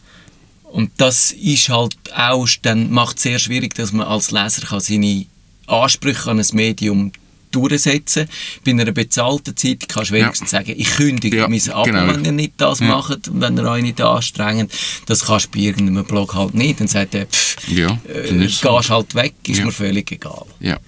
und 0.74 0.90
das 0.96 1.30
ist 1.30 1.68
halt 1.68 1.96
auch, 2.16 2.48
dann 2.62 2.90
macht 2.90 3.18
es 3.18 3.22
sehr 3.22 3.38
schwierig, 3.38 3.74
dass 3.76 3.92
man 3.92 4.08
als 4.08 4.32
Leser 4.32 4.66
kann 4.66 4.80
seine 4.80 5.26
Ansprüche 5.68 6.28
an 6.28 6.40
ein 6.40 6.46
Medium 6.52 7.12
durchsetzen 7.52 8.28
Bei 8.64 8.72
einer 8.72 8.90
bezahlten 8.90 9.56
Zeit 9.56 9.88
kannst 9.88 10.10
du 10.10 10.14
wenigstens 10.14 10.50
ja. 10.50 10.58
sagen, 10.58 10.74
ich 10.76 10.90
kündige 10.96 11.36
ja, 11.36 11.48
mein 11.48 11.70
Abo, 11.70 11.84
genau. 11.84 12.08
wenn 12.08 12.24
ihr 12.24 12.32
nicht 12.32 12.54
das 12.56 12.80
ja. 12.80 12.88
macht, 12.88 13.30
wenn 13.32 13.56
ihr 13.56 13.64
euch 13.64 13.82
nicht 13.82 14.00
anstrengt. 14.00 14.72
Das 15.06 15.24
kannst 15.24 15.46
du 15.46 15.50
bei 15.52 15.60
irgendeinem 15.60 16.04
Blog 16.04 16.34
halt 16.34 16.54
nicht. 16.54 16.80
Dann 16.80 16.88
sagt 16.88 17.14
er, 17.14 17.26
pff, 17.26 17.68
ja, 17.68 17.96
äh, 18.08 18.32
gehst 18.36 18.62
so. 18.62 18.88
halt 18.88 19.14
weg, 19.14 19.34
ist 19.46 19.64
mir 19.64 19.70
völlig 19.70 20.10
egal. 20.10 20.44
Ja. 20.58 20.78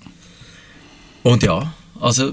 Und 1.23 1.45
ja, 1.45 1.73
also 2.01 2.33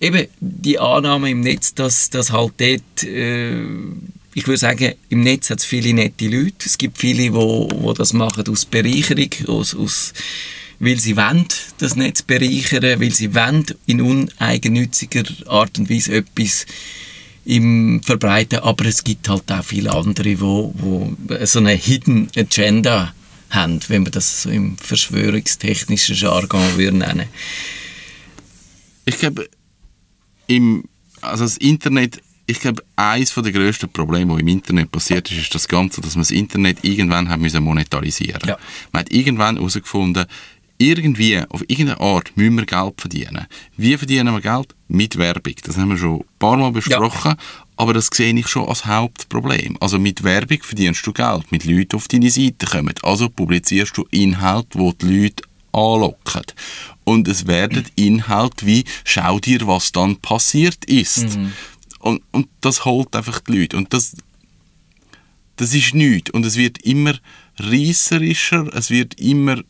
eben 0.00 0.26
die 0.40 0.80
Annahme 0.80 1.30
im 1.30 1.42
Netz, 1.42 1.74
dass, 1.74 2.10
dass 2.10 2.32
halt 2.32 2.54
dort... 2.58 3.04
Äh, 3.04 3.62
ich 4.38 4.46
würde 4.46 4.58
sagen, 4.58 4.94
im 5.08 5.22
Netz 5.22 5.50
hat 5.50 5.58
es 5.58 5.64
viele 5.64 5.92
nette 5.92 6.28
Leute. 6.28 6.64
Es 6.64 6.78
gibt 6.78 6.98
viele, 6.98 7.24
die 7.24 7.32
wo, 7.32 7.68
wo 7.74 7.92
das 7.92 8.12
machen 8.12 8.46
aus 8.48 8.64
Bereicherung, 8.64 9.30
aus, 9.48 9.74
aus, 9.74 10.12
weil 10.78 11.00
sie 11.00 11.16
wollen 11.16 11.46
das 11.78 11.96
Netz 11.96 12.22
bereichern, 12.22 13.00
weil 13.00 13.12
sie 13.12 13.34
wollen 13.34 13.66
in 13.86 14.00
uneigennütziger 14.00 15.24
Art 15.46 15.76
und 15.78 15.90
Weise 15.90 16.14
etwas 16.14 16.66
im 17.44 18.00
verbreiten. 18.04 18.60
Aber 18.60 18.84
es 18.84 19.02
gibt 19.02 19.28
halt 19.28 19.50
auch 19.50 19.64
viele 19.64 19.92
andere, 19.92 20.40
wo, 20.40 20.72
wo 20.76 21.16
so 21.44 21.58
eine 21.58 21.72
Hidden 21.72 22.30
Agenda 22.36 23.12
haben, 23.50 23.80
wenn 23.88 24.04
man 24.04 24.12
das 24.12 24.42
so 24.42 24.50
im 24.50 24.78
verschwörungstechnischen 24.78 26.14
Jargon 26.14 26.76
würde 26.76 26.98
nennen. 26.98 27.26
Ich 29.04 29.18
glaube, 29.18 29.48
im, 30.46 30.84
also 31.22 31.42
das 31.42 31.56
Internet 31.56 32.20
ich 32.48 32.60
glaube, 32.60 32.82
eines 32.96 33.34
der 33.34 33.52
grössten 33.52 33.90
Probleme, 33.90 34.34
die 34.34 34.40
im 34.40 34.48
Internet 34.48 34.90
passiert 34.90 35.30
ist, 35.30 35.38
ist 35.38 35.54
das 35.54 35.68
Ganze, 35.68 36.00
dass 36.00 36.14
man 36.14 36.22
das 36.22 36.30
Internet 36.30 36.78
irgendwann 36.82 37.28
hat 37.28 37.38
müssen 37.38 37.62
monetarisieren 37.62 38.40
ja. 38.48 38.56
Man 38.90 39.00
hat 39.00 39.12
irgendwann 39.12 39.56
herausgefunden, 39.56 40.24
irgendwie, 40.78 41.42
auf 41.50 41.62
irgendeine 41.68 42.00
Art, 42.00 42.32
müssen 42.36 42.56
wir 42.56 42.64
Geld 42.64 42.94
verdienen. 43.00 43.46
Wie 43.76 43.96
verdienen 43.98 44.32
wir 44.32 44.40
Geld? 44.40 44.74
Mit 44.88 45.18
Werbung. 45.18 45.54
Das 45.62 45.76
haben 45.76 45.90
wir 45.90 45.98
schon 45.98 46.20
ein 46.20 46.24
paar 46.38 46.56
Mal 46.56 46.72
besprochen, 46.72 47.32
ja. 47.32 47.64
aber 47.76 47.92
das 47.92 48.08
sehe 48.14 48.32
ich 48.32 48.48
schon 48.48 48.66
als 48.66 48.86
Hauptproblem. 48.86 49.76
Also 49.80 49.98
mit 49.98 50.24
Werbung 50.24 50.62
verdienst 50.62 51.06
du 51.06 51.12
Geld, 51.12 51.52
mit 51.52 51.66
Leuten 51.66 51.96
auf 51.96 52.08
deine 52.08 52.30
Seite 52.30 52.64
kommen. 52.64 52.94
Also 53.02 53.28
publizierst 53.28 53.96
du 53.96 54.06
Inhalte, 54.10 54.78
wo 54.78 54.92
die 54.92 55.24
Leute 55.24 55.42
anlocken. 55.72 56.44
Und 57.04 57.28
es 57.28 57.46
werden 57.46 57.84
Inhalte 57.96 58.64
wie 58.64 58.84
«Schau 59.04 59.38
dir, 59.38 59.66
was 59.66 59.92
dann 59.92 60.16
passiert 60.16 60.84
ist». 60.86 61.36
Mhm. 61.36 61.52
Und, 61.98 62.22
und 62.32 62.48
das 62.60 62.84
holt 62.84 63.14
einfach 63.14 63.40
die 63.40 63.58
Leute. 63.58 63.76
Und 63.76 63.92
das, 63.92 64.16
das 65.56 65.74
ist 65.74 65.94
nichts. 65.94 66.30
Und 66.30 66.46
es 66.46 66.56
wird 66.56 66.82
immer 66.82 67.14
reißerischer, 67.58 68.68
es 68.74 68.90
wird 68.90 69.20
immer 69.20 69.62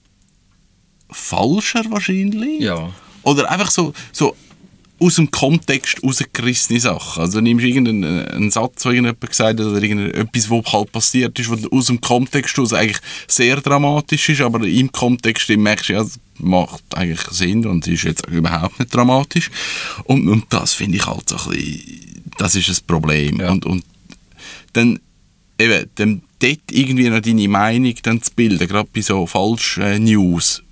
falscher 1.11 1.91
wahrscheinlich. 1.91 2.61
Ja. 2.61 2.93
Oder 3.23 3.51
einfach 3.51 3.71
so, 3.71 3.93
so 4.12 4.37
aus 5.01 5.17
dem 5.17 5.31
Kontext 5.31 6.03
rausgerissene 6.03 6.81
Sachen. 6.81 7.23
Also 7.23 7.41
nimmst 7.41 7.65
du 7.65 7.69
irgendeinen 7.69 8.51
Satz, 8.51 8.83
den 8.83 8.93
irgendjemand 8.93 9.21
gesagt 9.21 9.61
hat, 9.61 9.67
oder 9.67 9.83
irgendetwas, 9.83 10.51
was 10.51 10.73
halt 10.73 10.93
passiert 10.93 11.39
ist, 11.39 11.51
was 11.51 11.71
aus 11.71 11.87
dem 11.87 12.01
Kontext 12.01 12.59
aus 12.59 12.73
eigentlich 12.73 12.99
sehr 13.27 13.61
dramatisch 13.61 14.29
ist, 14.29 14.41
aber 14.41 14.67
im 14.67 14.91
Kontext 14.91 15.49
merkst 15.49 15.89
du, 15.89 15.93
ja, 15.93 16.03
das 16.03 16.19
macht 16.39 16.83
eigentlich 16.95 17.21
Sinn 17.31 17.67
und 17.67 17.87
ist 17.87 18.05
jetzt 18.05 18.27
überhaupt 18.27 18.79
nicht 18.79 18.95
dramatisch. 18.95 19.51
Und, 20.05 20.29
und 20.29 20.45
das 20.51 20.75
finde 20.75 20.97
ich 20.97 21.07
halt 21.07 21.29
so 21.29 21.37
ein 21.37 21.51
bisschen, 21.51 22.23
das 22.39 22.55
ist 22.55 22.69
ein 22.69 22.87
Problem. 22.87 23.41
Ja. 23.41 23.51
Und, 23.51 23.67
und 23.67 23.85
dann 24.73 24.99
eben, 25.59 25.91
dann 25.97 26.23
dort 26.39 26.61
irgendwie 26.71 27.09
noch 27.09 27.21
deine 27.21 27.49
Meinung 27.49 27.95
dann 28.03 28.23
zu 28.23 28.33
bilden, 28.35 28.69
gerade 28.69 28.89
bei 28.93 29.01
so 29.01 29.27
falschen 29.27 29.83
äh, 29.83 29.99
News, 29.99 30.63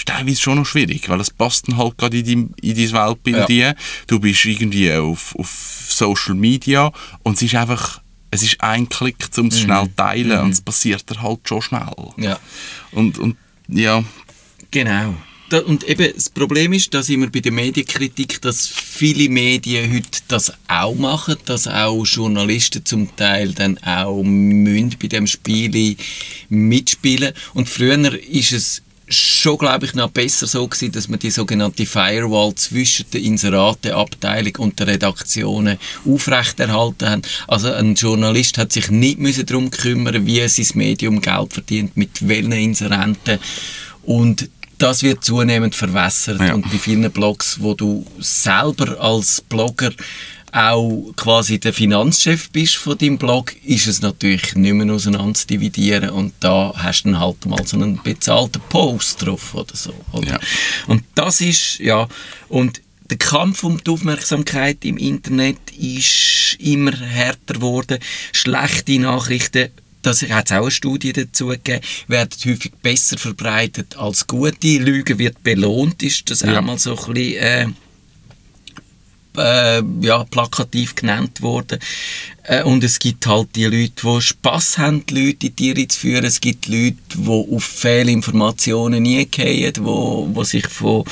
ist 0.00 0.08
teilweise 0.08 0.40
schon 0.40 0.56
noch 0.56 0.66
schwierig, 0.66 1.08
weil 1.08 1.20
es 1.20 1.30
passt 1.30 1.68
dann 1.68 1.76
halt 1.76 1.96
gerade 1.98 2.18
in 2.18 2.24
dein, 2.24 2.54
in 2.62 2.76
dein 2.76 2.92
Weltbild 2.92 3.50
ja. 3.50 3.74
Du 4.06 4.18
bist 4.18 4.44
irgendwie 4.44 4.92
auf, 4.92 5.34
auf 5.36 5.86
Social 5.88 6.34
Media 6.34 6.92
und 7.22 7.36
es 7.36 7.42
ist 7.42 7.54
einfach 7.54 8.00
es 8.30 8.42
ist 8.42 8.60
ein 8.60 8.88
Klick 8.88 9.32
zum 9.34 9.46
mhm. 9.46 9.52
schnell 9.52 9.88
teilen 9.96 10.38
mhm. 10.38 10.44
und 10.44 10.50
es 10.52 10.60
passiert 10.60 11.02
dann 11.06 11.22
halt 11.22 11.40
schon 11.44 11.62
schnell. 11.62 11.94
Ja. 12.16 12.38
Und, 12.92 13.18
und 13.18 13.36
ja. 13.68 14.04
Genau. 14.70 15.16
und 15.66 15.82
eben 15.82 16.12
das 16.14 16.30
Problem 16.30 16.72
ist, 16.72 16.94
dass 16.94 17.08
immer 17.08 17.26
bei 17.26 17.40
der 17.40 17.50
Medienkritik, 17.50 18.40
dass 18.40 18.68
viele 18.68 19.28
Medien 19.28 19.92
heute 19.92 20.20
das 20.28 20.52
auch 20.68 20.94
machen, 20.94 21.36
dass 21.44 21.66
auch 21.66 22.04
Journalisten 22.04 22.84
zum 22.84 23.14
Teil 23.16 23.52
dann 23.52 23.78
auch 23.78 24.22
müssen 24.22 24.94
bei 25.00 25.08
dem 25.08 25.26
Spiel 25.26 25.96
mitspielen. 26.48 27.32
Und 27.54 27.68
früher 27.68 28.14
ist 28.14 28.52
es 28.52 28.82
schon, 29.10 29.58
glaube 29.58 29.86
ich, 29.86 29.94
noch 29.94 30.10
besser 30.10 30.46
so 30.46 30.66
gewesen, 30.66 30.92
dass 30.92 31.08
man 31.08 31.18
die 31.18 31.30
sogenannte 31.30 31.86
Firewall 31.86 32.54
zwischen 32.54 33.06
der 33.12 33.20
Inserateabteilung 33.20 34.56
und 34.58 34.78
der 34.78 34.86
Redaktionen 34.88 35.78
aufrechterhalten 36.06 37.08
haben. 37.08 37.22
Also 37.48 37.72
ein 37.72 37.94
Journalist 37.94 38.58
hat 38.58 38.72
sich 38.72 38.90
nicht 38.90 39.18
müssen 39.18 39.46
darum 39.46 39.70
kümmern, 39.70 40.26
wie 40.26 40.46
sein 40.48 40.66
Medium 40.74 41.20
Geld 41.20 41.52
verdient, 41.52 41.96
mit 41.96 42.26
welchen 42.26 42.52
Inserenten 42.52 43.38
und 44.02 44.48
das 44.78 45.02
wird 45.02 45.22
zunehmend 45.22 45.74
verwässert 45.74 46.40
ja. 46.40 46.54
und 46.54 46.62
bei 46.62 46.78
vielen 46.78 47.10
Blogs, 47.10 47.58
wo 47.60 47.74
du 47.74 48.06
selber 48.18 48.98
als 48.98 49.42
Blogger 49.42 49.90
auch 50.52 51.12
quasi 51.16 51.58
der 51.58 51.72
Finanzchef 51.72 52.50
bist 52.50 52.76
von 52.76 52.98
deinem 52.98 53.18
Blog, 53.18 53.54
ist 53.64 53.86
es 53.86 54.02
natürlich 54.02 54.54
nicht 54.54 54.74
mehr 54.74 54.92
auseinander 54.92 55.34
zu 55.34 55.46
dividieren 55.46 56.10
und 56.10 56.32
da 56.40 56.72
hast 56.76 57.02
du 57.02 57.10
dann 57.10 57.20
halt 57.20 57.46
mal 57.46 57.66
so 57.66 57.76
einen 57.76 58.02
bezahlten 58.02 58.62
Post 58.68 59.24
drauf 59.24 59.54
oder 59.54 59.76
so. 59.76 59.94
Oder? 60.12 60.28
Ja. 60.28 60.40
Und 60.86 61.04
das 61.14 61.40
ist, 61.40 61.78
ja, 61.78 62.08
und 62.48 62.80
der 63.08 63.18
Kampf 63.18 63.64
um 63.64 63.82
die 63.82 63.90
Aufmerksamkeit 63.90 64.84
im 64.84 64.96
Internet 64.96 65.58
ist 65.76 66.56
immer 66.60 66.96
härter 66.96 67.54
geworden. 67.54 67.98
Schlechte 68.32 68.98
Nachrichten 69.00 69.70
das 70.02 70.22
hat 70.22 70.46
es 70.46 70.52
auch 70.52 70.62
eine 70.62 70.70
Studie 70.70 71.12
dazu 71.12 71.48
gegeben, 71.48 71.84
werden 72.08 72.30
häufig 72.46 72.72
besser 72.82 73.18
verbreitet 73.18 73.96
als 73.98 74.26
gute. 74.26 74.78
Lüge 74.78 75.18
wird 75.18 75.42
belohnt, 75.42 76.02
ist 76.02 76.30
das 76.30 76.40
ja. 76.40 76.58
auch 76.58 76.62
mal 76.62 76.78
so 76.78 76.96
ein 76.96 77.12
bisschen, 77.12 77.42
äh, 77.42 77.66
äh, 79.36 79.82
ja, 80.00 80.24
plakativ 80.24 80.94
genannt 80.94 81.42
worden. 81.42 81.78
Äh, 82.44 82.62
und 82.64 82.82
es 82.82 82.98
gibt 82.98 83.26
halt 83.26 83.54
die 83.54 83.64
Leute, 83.64 83.92
die 84.02 84.20
Spass 84.20 84.78
haben, 84.78 85.04
die 85.06 85.26
Leute 85.26 85.46
in 85.46 85.56
Tiere 85.56 85.88
zu 85.88 86.00
führen. 86.00 86.24
Es 86.24 86.40
gibt 86.40 86.66
Leute, 86.66 86.96
die 87.14 87.28
auf 87.28 87.64
Fehlinformationen 87.64 89.02
nie 89.02 89.24
gehen, 89.26 89.72
wo, 89.80 90.28
wo 90.32 90.44
sich 90.44 90.66
von, 90.66 91.04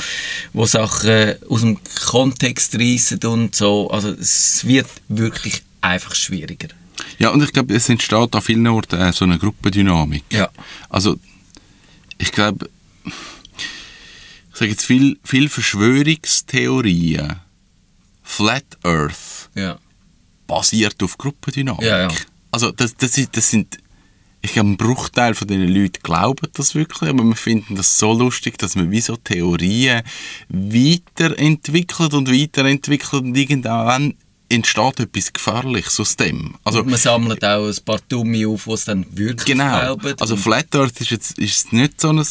wo 0.52 0.66
Sachen 0.66 1.34
aus 1.48 1.60
dem 1.60 1.78
Kontext 2.06 2.74
reissen 2.78 3.20
und 3.24 3.54
so. 3.54 3.90
Also 3.90 4.10
es 4.10 4.66
wird 4.66 4.88
wirklich 5.08 5.62
einfach 5.80 6.14
schwieriger. 6.14 6.68
Ja, 7.18 7.30
und 7.30 7.42
ich 7.42 7.52
glaube, 7.52 7.74
es 7.74 7.88
entsteht 7.88 8.34
an 8.34 8.42
vielen 8.42 8.66
Orten 8.66 9.00
äh, 9.00 9.12
so 9.12 9.24
eine 9.24 9.38
Gruppendynamik. 9.38 10.24
Ja. 10.32 10.50
Also, 10.88 11.18
ich 12.18 12.32
glaube, 12.32 12.68
ich 13.04 14.58
sage 14.58 14.70
jetzt 14.70 14.84
viel, 14.84 15.18
viel 15.22 15.48
Verschwörungstheorien, 15.48 17.36
Flat 18.38 18.64
Earth, 18.84 19.50
Ja. 19.56 19.78
basiert 20.46 21.02
auf 21.02 21.18
Gruppendynamik. 21.18 21.82
Ja, 21.82 22.02
ja. 22.02 22.08
Also, 22.52 22.70
das, 22.70 22.94
das, 22.96 23.18
ist, 23.18 23.36
das 23.36 23.50
sind, 23.50 23.78
ich 24.42 24.52
glaube, 24.52 24.70
ein 24.70 24.76
Bruchteil 24.76 25.34
von 25.34 25.48
diesen 25.48 25.66
Leuten 25.68 26.00
glauben 26.04 26.46
das 26.54 26.76
wirklich, 26.76 27.10
aber 27.10 27.24
wir 27.24 27.34
finden 27.34 27.74
das 27.74 27.98
so 27.98 28.12
lustig, 28.12 28.56
dass 28.58 28.76
man 28.76 28.90
wie 28.92 29.00
so 29.00 29.16
Theorien 29.16 30.02
weiterentwickelt 30.48 32.14
und 32.14 32.30
weiterentwickelt 32.30 33.22
und 33.22 33.36
irgendwann 33.36 34.14
entsteht 34.48 35.00
etwas 35.00 35.32
Gefährliches 35.32 36.00
aus 36.00 36.16
dem. 36.16 36.54
Also, 36.64 36.82
Man 36.84 36.96
sammelt 36.96 37.44
auch 37.44 37.66
ein 37.66 37.84
paar 37.84 37.98
Dumme 38.08 38.46
auf, 38.48 38.64
die 38.64 38.70
es 38.72 38.84
dann 38.86 39.04
wirklich 39.10 39.44
Genau. 39.46 39.78
glauben. 39.80 40.14
Also 40.20 40.36
Flat 40.36 40.74
Earth 40.74 41.00
ist 41.00 41.10
jetzt 41.10 41.38
ist 41.38 41.72
nicht 41.72 42.00
so 42.00 42.08
eine, 42.10 42.24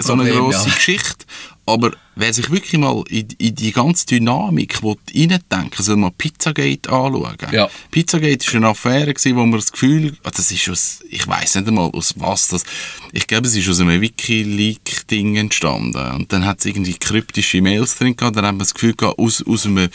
so 0.00 0.12
eine 0.12 0.24
Problem, 0.24 0.44
grosse 0.44 0.68
ja. 0.68 0.74
Geschichte, 0.74 1.24
aber 1.66 1.92
wer 2.14 2.32
sich 2.32 2.50
wirklich 2.50 2.78
mal 2.78 3.02
in, 3.08 3.28
in 3.38 3.54
die 3.54 3.72
ganze 3.72 4.06
Dynamik 4.06 4.80
reindenken 4.82 5.82
soll 5.82 5.96
mal 5.96 6.10
Pizzagate 6.10 6.90
anschauen. 6.90 7.36
Ja. 7.52 7.70
Pizzagate 7.90 8.46
war 8.46 8.54
eine 8.54 8.68
Affäre, 8.68 9.14
gewesen, 9.14 9.36
wo 9.36 9.40
man 9.40 9.58
das 9.58 9.72
Gefühl, 9.72 10.16
ah, 10.24 10.30
das 10.30 10.50
ist 10.50 10.68
aus, 10.68 11.00
ich 11.08 11.26
weiß 11.26 11.54
nicht 11.56 11.68
einmal 11.68 11.90
aus 11.90 12.14
was 12.18 12.48
das, 12.48 12.64
ich 13.12 13.26
glaube 13.26 13.46
es 13.46 13.56
ist 13.56 13.68
aus 13.68 13.80
einem 13.80 14.00
Wikileak-Ding 14.00 15.36
entstanden 15.36 16.12
und 16.12 16.32
dann 16.32 16.44
hat 16.44 16.60
es 16.60 16.66
irgendwie 16.66 16.94
kryptische 16.94 17.62
Mails 17.62 17.96
drin 17.96 18.16
gehabt, 18.16 18.36
dann 18.36 18.44
hat 18.44 18.52
man 18.52 18.60
das 18.60 18.74
Gefühl 18.74 18.94
gehabt, 18.94 19.18
aus, 19.18 19.42
aus 19.46 19.64
einem, 19.66 19.88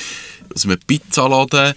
aus 0.54 0.65
einem 0.65 0.80
Pizzaladen 0.80 1.76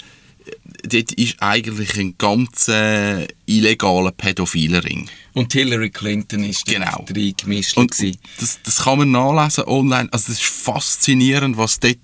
dort 0.82 1.12
ist 1.12 1.36
eigentlich 1.40 1.96
ein 1.98 2.14
ganz 2.18 2.68
äh, 2.68 3.26
illegaler 3.46 4.12
pädophiler 4.12 4.84
Ring. 4.84 5.08
Und 5.32 5.52
Hillary 5.52 5.90
Clinton 5.90 6.44
ist 6.44 6.66
Genau. 6.66 7.04
dort 7.06 7.16
reingemischt. 7.16 7.76
Und 7.76 7.90
gewesen. 7.92 8.18
das, 8.38 8.60
das 8.62 8.84
kann 8.84 8.98
man 8.98 9.10
nachlesen 9.10 9.64
online. 9.64 10.08
Also 10.12 10.32
das 10.32 10.40
ist 10.40 10.44
faszinierend, 10.44 11.56
was 11.56 11.80
dort 11.80 11.98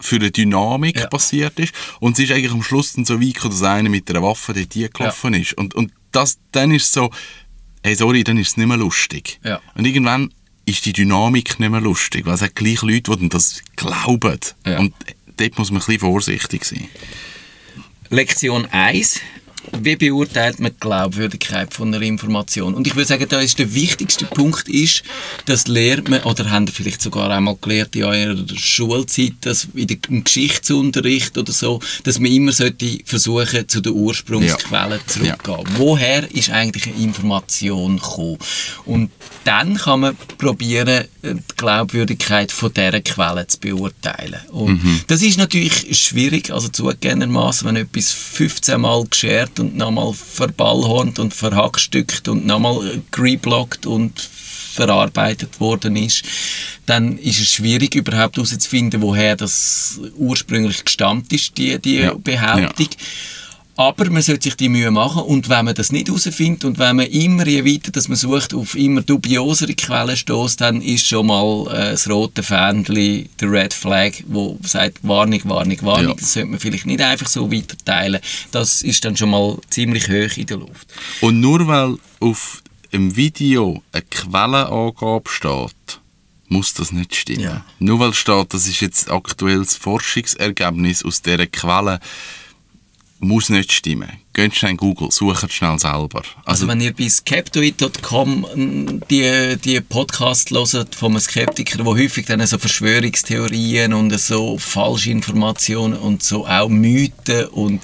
für 0.00 0.16
eine 0.16 0.30
Dynamik 0.30 0.98
Ja. 0.98 1.06
passiert 1.06 1.58
ist. 1.58 1.72
Und 2.00 2.18
es 2.18 2.24
ist 2.24 2.32
eigentlich 2.32 2.52
am 2.52 2.62
Schluss 2.62 2.92
dann 2.92 3.04
so 3.04 3.20
weit 3.20 3.34
gekommen, 3.34 3.52
dass 3.54 3.62
einer 3.62 3.88
mit 3.88 4.08
einer 4.10 4.22
Waffe 4.22 4.52
dort 4.52 4.94
gelaufen 4.94 5.34
ist. 5.34 5.54
Und, 5.54 5.74
und 5.74 5.92
das, 6.12 6.38
dann 6.52 6.70
ist 6.72 6.84
es 6.84 6.92
so, 6.92 7.10
hey, 7.82 7.94
sorry, 7.94 8.22
dann 8.24 8.36
ist 8.36 8.48
es 8.48 8.56
nicht 8.58 8.66
mehr 8.66 8.76
lustig. 8.76 9.38
Ja. 9.42 9.60
Und 9.74 9.86
irgendwann 9.86 10.32
ist 10.66 10.84
die 10.84 10.92
Dynamik 10.92 11.58
nicht 11.60 11.70
mehr 11.70 11.80
lustig, 11.80 12.26
weil 12.26 12.34
es 12.34 12.42
hat 12.42 12.54
gleich 12.56 12.82
Leute, 12.82 13.16
die 13.16 13.28
das 13.28 13.62
glauben. 13.76 14.38
Ja. 14.66 14.78
Und 14.80 14.92
dort 15.38 15.56
muss 15.58 15.70
man 15.70 15.80
ein 15.80 15.86
bisschen 15.86 16.00
vorsichtig 16.00 16.64
sein. 16.64 16.88
Lektion 18.10 18.66
1. 18.72 19.20
Wie 19.80 19.96
beurteilt 19.96 20.60
man 20.60 20.72
die 20.72 20.80
Glaubwürdigkeit 20.80 21.72
von 21.74 21.92
einer 21.92 22.02
Information? 22.02 22.74
Und 22.74 22.86
ich 22.86 22.94
würde 22.94 23.08
sagen, 23.08 23.26
da 23.28 23.40
ist 23.40 23.58
der 23.58 23.74
wichtigste 23.74 24.24
Punkt 24.26 24.68
ist, 24.68 25.02
das 25.46 25.66
lernt 25.66 26.08
man, 26.08 26.22
oder 26.22 26.50
habt 26.50 26.70
ihr 26.70 26.72
vielleicht 26.72 27.02
sogar 27.02 27.30
einmal 27.30 27.56
gelernt 27.60 27.96
in 27.96 28.04
eurer 28.04 28.36
Schulzeit, 28.56 29.34
dass 29.42 29.68
in 29.74 29.86
im 30.08 30.24
Geschichtsunterricht 30.24 31.38
oder 31.38 31.52
so, 31.52 31.80
dass 32.04 32.18
man 32.18 32.30
immer 32.30 32.52
sollte 32.52 32.98
versuchen, 33.04 33.68
zu 33.68 33.80
der 33.80 33.92
Ursprungsquelle 33.92 35.00
zurückzugehen. 35.06 35.66
Woher 35.76 36.30
ist 36.32 36.50
eigentlich 36.50 36.86
eine 36.86 36.96
Information 36.96 37.96
gekommen? 37.96 38.38
Und 38.84 39.10
dann 39.44 39.76
kann 39.76 40.00
man 40.00 40.16
probieren, 40.38 41.04
die 41.22 41.36
Glaubwürdigkeit 41.56 42.52
von 42.52 42.72
dieser 42.72 43.00
Quelle 43.00 43.46
zu 43.46 43.60
beurteilen. 43.60 44.40
Und 44.50 44.80
das 45.06 45.22
ist 45.22 45.38
natürlich 45.38 45.98
schwierig, 45.98 46.50
also 46.52 46.68
zugegebenermaßen, 46.68 47.66
wenn 47.66 47.76
etwas 47.76 48.12
15 48.12 48.80
Mal 48.80 49.04
geschert 49.06 49.55
und 49.60 49.76
nochmal 49.76 50.12
verballhornt 50.12 51.18
und 51.18 51.34
verhackstückt 51.34 52.28
und 52.28 52.46
nochmal 52.46 53.02
gereblockt 53.10 53.86
und 53.86 54.20
verarbeitet 54.20 55.58
worden 55.58 55.96
ist, 55.96 56.22
dann 56.84 57.18
ist 57.18 57.40
es 57.40 57.52
schwierig 57.52 57.94
überhaupt 57.94 58.36
herauszufinden, 58.36 59.00
woher 59.00 59.34
das 59.34 59.98
ursprünglich 60.16 60.84
gestammt 60.84 61.32
ist, 61.32 61.56
die, 61.56 61.78
die 61.78 61.96
Ja. 61.96 62.14
Behauptung. 62.14 62.88
Aber 63.78 64.10
man 64.10 64.22
sollte 64.22 64.44
sich 64.44 64.56
die 64.56 64.70
Mühe 64.70 64.90
machen 64.90 65.22
und 65.22 65.50
wenn 65.50 65.66
man 65.66 65.74
das 65.74 65.92
nicht 65.92 66.08
herausfindet 66.08 66.64
und 66.64 66.78
wenn 66.78 66.96
man 66.96 67.06
immer 67.06 67.46
je 67.46 67.64
weiter, 67.64 67.92
dass 67.92 68.08
man 68.08 68.16
sucht, 68.16 68.54
auf 68.54 68.74
immer 68.74 69.02
dubiosere 69.02 69.74
Quellen 69.74 70.16
stößt, 70.16 70.60
dann 70.62 70.80
ist 70.80 71.06
schon 71.06 71.26
mal 71.26 71.66
äh, 71.68 71.90
das 71.90 72.08
rote 72.08 72.42
Fähnchen, 72.42 73.28
der 73.38 73.50
Red 73.50 73.74
Flag, 73.74 74.12
wo 74.26 74.58
sagt 74.62 74.98
Warnung, 75.02 75.40
Warnung, 75.44 75.78
Warnung. 75.82 76.08
Ja. 76.12 76.14
Das 76.18 76.32
sollte 76.32 76.48
man 76.48 76.60
vielleicht 76.60 76.86
nicht 76.86 77.02
einfach 77.02 77.28
so 77.28 77.52
weiterteilen. 77.52 78.20
Das 78.50 78.80
ist 78.80 79.04
dann 79.04 79.16
schon 79.16 79.30
mal 79.30 79.58
ziemlich 79.68 80.08
hoch 80.08 80.36
in 80.38 80.46
der 80.46 80.56
Luft. 80.56 80.88
Und 81.20 81.40
nur 81.40 81.66
weil 81.66 81.96
auf 82.20 82.62
einem 82.92 83.14
Video 83.14 83.82
eine 83.92 84.02
Quellenangabe 84.02 85.28
steht, 85.28 86.00
muss 86.48 86.74
das 86.74 86.92
nicht 86.92 87.14
stimmen. 87.14 87.40
Ja. 87.40 87.64
Nur 87.78 88.00
weil 88.00 88.14
steht, 88.14 88.54
das 88.54 88.66
ist 88.66 88.80
jetzt 88.80 89.10
aktuelles 89.10 89.76
Forschungsergebnis 89.76 91.04
aus 91.04 91.22
dieser 91.22 91.46
Quelle, 91.46 92.00
muss 93.18 93.48
nicht 93.48 93.72
stimmen. 93.72 94.10
Geht 94.32 94.54
schnell 94.54 94.72
in 94.72 94.76
Google, 94.76 95.10
sucht 95.10 95.50
schnell 95.50 95.78
selber. 95.78 96.22
Also, 96.44 96.68
wenn 96.68 96.80
ihr 96.80 96.92
bei 96.92 97.08
skeptoid.com 97.08 99.00
die, 99.10 99.56
die 99.56 99.80
Podcast 99.80 100.50
hört 100.50 100.94
von 100.94 101.12
einem 101.12 101.20
Skeptiker, 101.20 101.84
wo 101.86 101.96
häufig 101.96 102.26
dann 102.26 102.46
so 102.46 102.58
Verschwörungstheorien 102.58 103.94
und 103.94 104.18
so 104.20 104.58
falsche 104.58 105.10
Informationen 105.10 105.94
und 105.94 106.22
so 106.22 106.46
auch 106.46 106.68
Mythen 106.68 107.46
und 107.46 107.80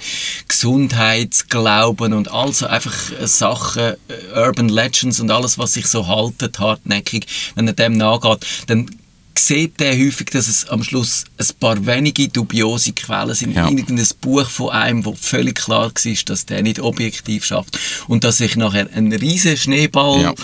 Gesundheitsglauben 0.47 2.13
und 2.13 2.31
also 2.31 2.67
einfach 2.67 2.95
Sachen, 3.23 3.95
äh, 4.09 4.39
Urban 4.39 4.69
Legends 4.69 5.21
und 5.21 5.31
alles, 5.31 5.57
was 5.57 5.73
sich 5.73 5.87
so 5.87 6.07
haltet, 6.07 6.59
hartnäckig, 6.59 7.27
wenn 7.55 7.67
er 7.67 7.73
dem 7.73 7.97
nachgeht, 7.97 8.47
dann 8.67 8.91
sieht 9.39 9.81
der 9.81 9.97
häufig, 9.97 10.31
dass 10.31 10.49
es 10.49 10.69
am 10.69 10.83
Schluss 10.83 11.25
ein 11.39 11.47
paar 11.59 11.85
wenige 11.87 12.29
dubiose 12.29 12.93
Quellen 12.93 13.35
sind. 13.35 13.55
Ja. 13.55 13.69
Irgendein 13.69 14.07
Buch 14.21 14.49
von 14.49 14.71
einem, 14.71 15.05
wo 15.05 15.15
völlig 15.15 15.57
klar 15.57 15.93
war, 15.93 16.15
dass 16.27 16.47
der 16.47 16.63
nicht 16.63 16.81
objektiv 16.81 17.45
schafft. 17.45 17.79
Und 18.09 18.25
dass 18.25 18.39
sich 18.39 18.57
nachher 18.57 18.89
ein 18.95 19.13
riesen 19.13 19.57
Schneeball 19.57 20.35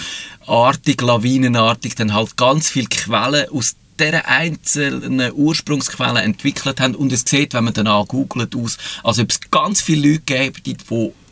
artig, 0.47 1.03
lawinenartig, 1.03 1.95
dann 1.95 2.15
halt 2.15 2.37
ganz 2.37 2.69
viele 2.71 2.89
Quellen 2.89 3.49
aus 3.51 3.77
dieser 3.99 4.27
einzelnen 4.27 5.33
Ursprungsquellen 5.33 6.17
entwickelt 6.19 6.81
haben. 6.81 6.95
Und 6.95 7.13
es 7.13 7.25
sieht, 7.27 7.55
wenn 7.55 7.65
man 7.65 7.75
danach 7.75 8.07
googelt, 8.07 8.55
aus, 8.55 8.79
als 9.03 9.19
ob 9.19 9.31
es 9.31 9.41
ganz 9.51 9.81
viele 9.81 10.13
Leute 10.13 10.23
gibt, 10.23 10.67
die 10.67 10.77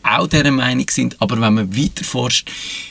auch 0.07 0.27
dieser 0.29 0.51
Meinung 0.51 0.87
sind, 0.91 1.21
aber 1.21 1.41
wenn 1.41 1.55
man 1.55 1.77
weiter 1.77 2.05
forscht, 2.05 2.51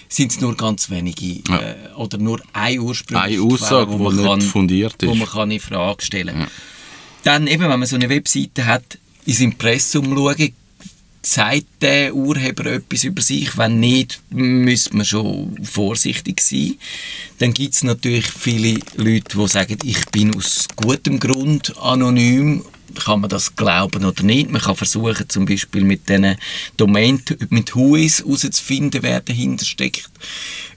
sind 0.10 0.32
es 0.32 0.40
nur 0.42 0.56
ganz 0.56 0.90
wenige 0.90 1.42
Ja. 1.50 1.60
äh, 1.60 1.76
oder 1.96 2.18
nur 2.18 2.42
eine 2.54 2.82
ursprüngliche 2.82 3.42
Eine 3.42 3.54
Aussage, 3.54 3.92
die 3.92 3.98
man 4.04 4.16
nicht 4.16 4.26
kann, 4.26 4.42
fundiert 4.42 5.02
ist. 5.04 5.10
wo 5.10 5.16
man 5.16 5.28
kann 5.28 5.52
in 5.52 5.60
Frage 5.60 6.04
stellen 6.04 6.36
kann. 6.40 6.48
Dann 7.24 7.48
eben, 7.48 7.64
wenn 7.64 7.80
man 7.80 7.86
so 7.86 7.96
eine 7.96 8.10
Webseite 8.10 8.66
hat, 8.66 8.98
ins 9.26 9.40
Impressum 9.40 10.16
schauen, 10.16 10.54
sagt 11.24 11.66
der 11.82 12.14
Urheber 12.16 12.68
etwas 12.68 13.04
über 13.04 13.22
sich? 13.22 13.58
Wenn 13.58 13.80
nicht, 13.80 14.22
müsste 14.30 14.96
man 14.96 15.06
schon 15.08 15.58
vorsichtig 15.64 16.40
sein. 16.40 16.76
Dann 17.40 17.52
gibt 17.54 17.74
es 17.74 17.84
natürlich 17.84 18.28
viele 18.28 18.80
Leute, 18.96 19.36
die 19.38 19.48
sagen, 19.48 19.78
ich 19.84 20.06
bin 20.12 20.36
aus 20.36 20.68
gutem 20.76 21.20
Grund 21.20 21.76
anonym. 21.82 22.64
Kann 23.04 23.22
man 23.22 23.30
das 23.30 23.56
glauben 23.56 24.06
oder 24.06 24.24
nicht? 24.24 24.52
Man 24.52 24.62
kann 24.62 24.76
versuchen, 24.76 25.30
zum 25.30 25.46
Beispiel 25.46 25.84
mit 25.84 26.08
diesen 26.10 26.36
Domain, 26.78 27.22
mit 27.50 27.76
Whois 27.76 28.20
herauszufinden, 28.20 29.04
wer 29.04 29.22
dahinter 29.22 29.66
steckt. 29.66 30.10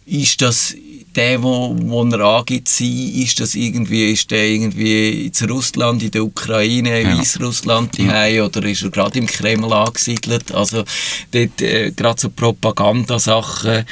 Ist 0.07 0.41
das 0.41 0.75
der, 1.15 1.43
wo, 1.43 1.75
wo 1.77 2.05
er 2.05 2.21
angibt, 2.21 2.69
sie, 2.69 3.23
ist 3.23 3.41
das 3.41 3.55
irgendwie, 3.55 4.13
ist 4.13 4.31
der 4.31 4.47
irgendwie 4.47 5.27
in 5.27 5.51
Russland, 5.51 6.03
in 6.03 6.11
der 6.13 6.25
Ukraine, 6.25 7.03
Ja. 7.03 7.19
Weißrussland 7.19 7.99
die 7.99 8.41
oder 8.41 8.65
ist 8.65 8.83
er 8.83 8.91
gerade 8.91 9.19
im 9.19 9.27
Kreml 9.27 9.73
angesiedelt? 9.73 10.53
Also 10.53 10.85
dort 11.33 11.61
äh, 11.61 11.91
gerade 11.91 12.21
so 12.21 12.31
Propagandasachen 12.31 13.85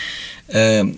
ähm, 0.51 0.97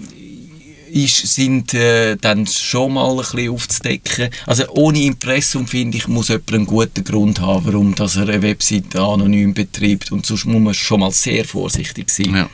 ist, 0.91 1.35
sind 1.35 1.75
äh, 1.75 2.17
dann 2.17 2.47
schon 2.47 2.95
mal 2.95 3.11
ein 3.11 3.17
bisschen 3.19 3.51
aufzudecken. 3.51 4.31
Also 4.47 4.69
ohne 4.71 5.03
Impressum, 5.03 5.67
finde 5.67 5.99
ich, 5.99 6.09
muss 6.09 6.29
jemand 6.29 6.53
einen 6.53 6.67
guten 6.67 7.05
Grund 7.05 7.41
haben, 7.41 7.67
warum 7.67 7.95
dass 7.95 8.17
er 8.17 8.29
eine 8.29 8.43
Webseite 8.43 9.01
anonym 9.01 9.55
betreibt 9.55 10.13
und 10.13 10.27
sonst 10.27 10.47
muss 10.47 10.61
man 10.61 10.75
schon 10.75 11.01
mal 11.01 11.13
sehr 11.13 11.45
vorsichtig 11.45 12.11
sein. 12.11 12.35
Ja. 12.35 12.51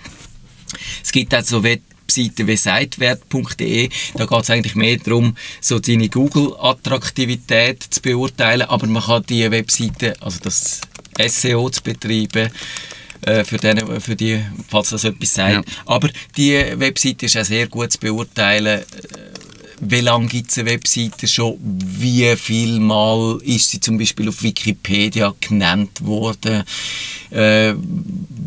Es 1.03 1.13
gibt 1.13 1.35
auch 1.35 1.43
so 1.43 1.63
Web 1.63 1.83
Webseite 2.05 2.47
wesitwert.de. 2.47 3.89
Da 4.15 4.27
geht 4.27 4.43
es 4.43 4.51
eigentlich 4.51 4.75
mehr 4.75 4.97
darum, 4.99 5.37
so 5.61 5.79
deine 5.79 6.09
Google-Attraktivität 6.09 7.83
zu 7.83 8.01
beurteilen, 8.03 8.69
aber 8.69 8.87
man 8.87 9.03
kann 9.03 9.25
die 9.29 9.51
Webseite, 9.51 10.15
also 10.21 10.39
das 10.43 10.81
SEO 11.19 11.71
zu 11.71 11.83
betreiben, 11.83 12.51
äh, 13.27 13.45
für, 13.45 13.57
den, 13.57 14.01
für 14.01 14.17
die, 14.17 14.41
falls 14.69 14.91
das 14.91 15.05
etwas 15.05 15.35
sagt. 15.35 15.69
Ja. 15.69 15.75
Aber 15.87 16.09
die 16.37 16.53
Webseite 16.77 17.27
ist 17.27 17.37
auch 17.37 17.45
sehr 17.45 17.67
gut 17.69 17.93
zu 17.93 17.99
beurteilen, 17.99 18.81
äh, 18.81 18.85
wie 19.81 20.01
lange 20.01 20.27
gibt 20.27 20.51
es 20.51 20.59
eine 20.59 20.71
Webseite 20.71 21.27
schon, 21.27 21.59
wie 21.61 22.35
viel 22.37 22.79
Mal 22.79 23.39
ist 23.43 23.71
sie 23.71 23.81
zum 23.81 23.99
Beispiel 23.99 24.29
auf 24.29 24.43
Wikipedia 24.43 25.35
genannt 25.41 26.05
worden. 26.05 26.63
Äh, 27.31 27.75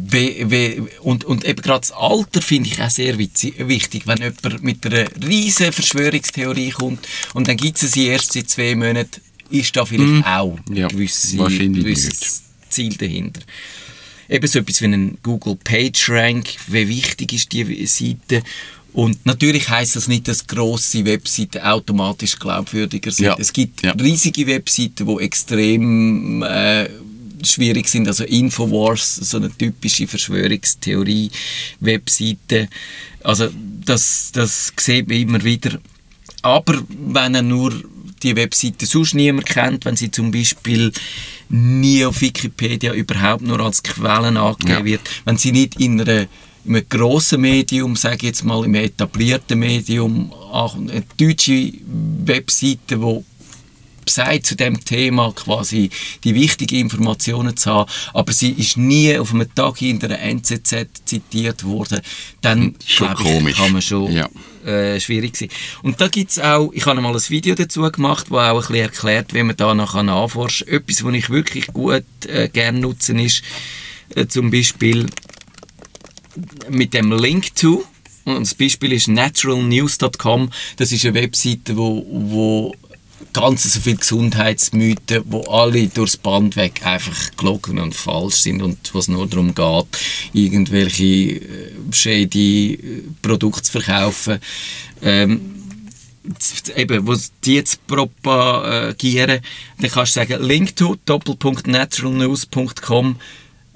wie, 0.10 0.50
wie, 0.50 0.84
und, 1.02 1.26
und 1.26 1.44
eben 1.44 1.62
gerade 1.62 1.82
das 1.82 1.92
Alter 1.92 2.42
finde 2.42 2.70
ich 2.70 2.82
auch 2.82 2.90
sehr 2.90 3.18
wichtig, 3.18 4.08
wenn 4.08 4.20
jemand 4.20 4.64
mit 4.64 4.86
einer 4.86 5.06
riesen 5.28 5.74
Verschwörungstheorie 5.74 6.70
kommt 6.70 7.06
und 7.34 7.48
dann 7.48 7.58
gibt 7.58 7.82
es 7.84 7.92
sie 7.92 8.08
erst 8.08 8.34
seit 8.34 8.50
zwei 8.50 8.74
Monaten, 8.76 9.22
ist 9.50 9.76
da 9.76 9.86
vielleicht 9.86 10.10
mm. 10.10 10.24
auch 10.24 10.58
ja, 10.72 10.88
gewisse, 10.88 11.38
gewisses 11.38 12.44
Ziel 12.70 12.96
dahinter. 12.96 13.42
Eben 14.30 14.48
so 14.48 14.60
etwas 14.60 14.82
wie 14.82 14.86
ein 14.86 15.18
Google 15.24 15.58
PageRank, 15.64 16.48
wie 16.68 16.88
wichtig 16.88 17.34
ist 17.34 17.54
die 17.54 17.86
Seite 17.86 18.44
und 18.98 19.26
natürlich 19.28 19.70
heißt 19.70 19.96
das 19.96 20.08
nicht, 20.08 20.28
dass 20.28 20.48
grosse 20.48 21.06
Webseiten 21.06 21.62
automatisch 21.62 22.40
glaubwürdiger 22.40 23.12
sind. 23.12 23.26
Ja. 23.26 23.36
Es 23.38 23.54
gibt 23.54 23.86
ja. 23.86 23.92
riesige 23.92 24.48
Webseiten, 24.48 25.06
die 25.06 25.24
extrem 25.24 26.42
äh, 26.42 26.90
schwierig 27.44 27.90
sind. 27.90 28.08
Also 28.08 28.24
Infowars, 28.24 29.18
so 29.18 29.38
eine 29.38 29.56
typische 29.56 30.08
Verschwörungstheorie-Webseite. 30.08 32.70
Also 33.24 33.50
das, 33.86 34.32
das 34.34 34.74
sieht 34.80 35.08
man 35.08 35.18
immer 35.18 35.44
wieder. 35.44 35.78
Aber 36.42 36.82
wenn 36.90 37.36
er 37.36 37.44
nur 37.44 37.76
die 38.24 38.36
Webseite 38.36 38.86
sonst 38.86 39.14
niemand 39.14 39.46
kennt, 39.46 39.86
wenn 39.86 39.96
sie 39.96 40.12
zum 40.12 40.32
Beispiel 40.32 40.92
nie 41.50 42.06
auf 42.06 42.22
Wikipedia 42.22 42.94
überhaupt 42.94 43.42
nur 43.42 43.60
als 43.60 43.84
Quellen 43.84 44.38
angegeben 44.38 44.80
ja. 44.80 44.86
wird, 44.86 45.02
wenn 45.26 45.38
sie 45.38 45.52
nicht 45.52 45.80
in 45.80 46.02
einer 46.02 46.28
in 46.68 46.76
einem 46.76 46.90
grossen 46.90 47.42
Medium, 47.42 47.96
sage 47.96 48.18
ich 48.18 48.24
jetzt 48.24 48.44
mal, 48.44 48.66
im 48.66 48.76
etablierten 48.76 49.58
Medium, 49.58 50.34
auch 50.34 50.76
eine 50.76 51.04
deutsche 51.18 51.72
Webseite, 52.26 52.98
die 52.98 53.24
sagt 54.10 54.46
zu 54.46 54.56
dem 54.56 54.84
Thema 54.84 55.32
quasi 55.34 55.90
die 56.24 56.36
wichtigen 56.36 56.76
Informationen 56.76 57.56
zu 57.58 57.72
haben, 57.72 57.92
aber 58.14 58.34
sie 58.34 58.52
ist 58.52 58.78
nie 58.78 59.18
auf 59.18 59.34
einem 59.34 59.54
Tag 59.54 59.82
in 59.82 60.00
der 60.00 60.22
NZZ 60.22 60.88
zitiert 61.06 61.64
worden, 61.64 62.02
dann 62.42 62.76
schon 62.86 63.12
ich, 63.48 63.56
kann 63.56 63.74
man 63.74 63.82
schon 63.82 64.12
ja. 64.12 64.30
äh, 64.66 65.00
schwierig 65.00 65.36
sein. 65.38 65.50
Und 65.84 66.00
da 66.02 66.08
gibt 66.08 66.32
es 66.32 66.40
auch, 66.40 66.72
ich 66.74 66.86
habe 66.86 67.02
mal 67.02 67.14
ein 67.14 67.30
Video 67.30 67.56
dazu 67.56 67.82
gemacht, 67.92 68.30
wo 68.30 68.38
auch 68.38 68.56
ein 68.56 68.58
bisschen 68.58 68.76
erklärt, 68.76 69.34
wie 69.34 69.44
man 69.44 69.56
da 69.56 69.74
nachforschen 69.74 70.68
kann. 70.68 70.76
Etwas, 70.76 71.04
was 71.04 71.14
ich 71.14 71.30
wirklich 71.30 71.68
gut 71.68 72.06
äh, 72.28 72.50
gerne 72.50 72.80
nutzen 72.80 73.20
ist, 73.20 73.44
äh, 74.16 74.28
zum 74.28 74.52
Beispiel 74.52 75.08
mit 76.70 76.94
dem 76.94 77.12
Link 77.12 77.56
to. 77.56 77.84
Und 78.26 78.42
das 78.42 78.56
Beispiel 78.56 78.92
ist 78.92 79.08
naturalnews.com. 79.08 80.50
Das 80.76 80.92
ist 80.92 81.06
eine 81.06 81.14
Webseite, 81.14 81.78
wo, 81.78 82.06
wo 82.10 82.76
ganz 83.34 83.72
so 83.72 83.80
viele 83.80 83.98
Gesundheitsmythen, 83.98 85.24
wo 85.26 85.42
alle 85.42 85.88
durchs 85.88 86.18
Band 86.18 86.56
weg 86.56 86.86
einfach 86.86 87.36
gelogen 87.38 87.80
und 87.80 87.96
falsch 87.96 88.36
sind 88.36 88.62
und 88.62 88.94
was 88.94 89.08
nur 89.08 89.26
darum 89.28 89.56
geht, 89.56 89.88
irgendwelche 90.34 91.06
äh, 91.06 91.72
shady 91.92 92.74
äh, 92.74 93.04
Produkte 93.22 93.64
zu 93.64 93.72
verkaufen. 93.74 94.40
Ähm, 95.02 95.58
eben, 96.76 97.08
wo 97.08 97.16
die 97.44 97.56
jetzt 97.56 97.86
propagieren, 97.88 99.42
dann 99.80 99.92
kannst 99.92 100.16
du 100.16 100.20
sagen, 100.20 100.44
link 100.44 100.76
to 100.76 100.96
doppelpunkt.naturalnews.com 101.06 103.16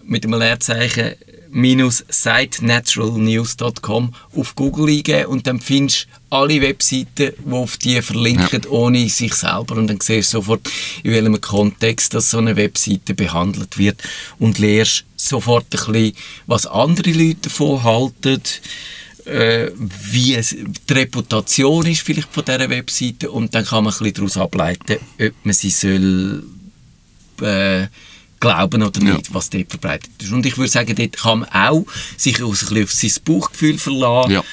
mit 0.04 0.26
einem 0.26 0.40
Leerzeichen 0.40 1.16
sitenaturalnews.com 1.54 4.14
auf 4.36 4.56
Google 4.56 4.90
eingeben 4.90 5.28
und 5.28 5.46
dann 5.48 5.60
findest 5.60 6.06
du 6.06 6.08
alle 6.32 6.62
Webseiten, 6.62 7.34
die 7.46 7.52
auf 7.52 7.78
die 7.78 8.02
verlinken, 8.02 8.62
ja. 8.64 8.70
ohne 8.70 9.10
sich 9.10 9.34
selber. 9.34 9.76
Und 9.76 9.88
dann 9.88 10.00
siehst 10.00 10.34
du 10.34 10.38
sofort, 10.38 10.70
in 11.04 11.12
welchem 11.12 11.42
Kontext 11.42 12.14
dass 12.14 12.32
so 12.32 12.38
eine 12.38 12.56
Webseite 12.56 13.14
behandelt 13.14 13.78
wird 13.78 14.02
und 14.40 14.60
lernst 14.60 15.04
sofort 15.18 15.66
ein 15.66 15.92
bisschen, 15.92 16.14
was 16.48 16.68
andere 16.68 17.12
Leute 17.12 17.42
davon 17.44 17.84
halten, 17.84 18.42
äh, 19.26 19.72
wie 19.76 20.36
es, 20.36 20.56
die 20.56 20.94
Reputation 20.94 21.86
ist 21.86 22.02
vielleicht 22.02 22.34
von 22.34 22.46
dieser 22.46 22.70
Webseite 22.70 23.30
und 23.30 23.54
dann 23.54 23.66
kann 23.66 23.84
man 23.84 23.94
ein 23.94 24.00
bisschen 24.00 24.14
daraus 24.16 24.38
ableiten, 24.38 24.98
ob 25.20 25.34
man 25.44 25.54
sie 25.54 25.70
soll 25.70 26.44
äh, 27.42 27.88
glauben 28.42 28.84
oder 28.84 29.00
nicht, 29.00 29.28
ja. 29.28 29.34
was 29.34 29.50
dort 29.50 29.70
verbreitet 29.70 30.12
ist. 30.22 30.34
Und 30.34 30.46
ich 30.46 30.58
würde 30.58 30.70
sagen, 30.70 30.94
dort 30.94 31.18
kann 31.18 31.40
man 31.40 31.50
auch 31.50 31.86
sich 32.18 32.44
aus, 32.44 32.70
ein 32.70 32.84
auf 32.84 32.92
sein 32.92 33.12
Bauchgefühl 33.24 33.78
verlassen. 33.78 34.32
Ja. 34.32 34.44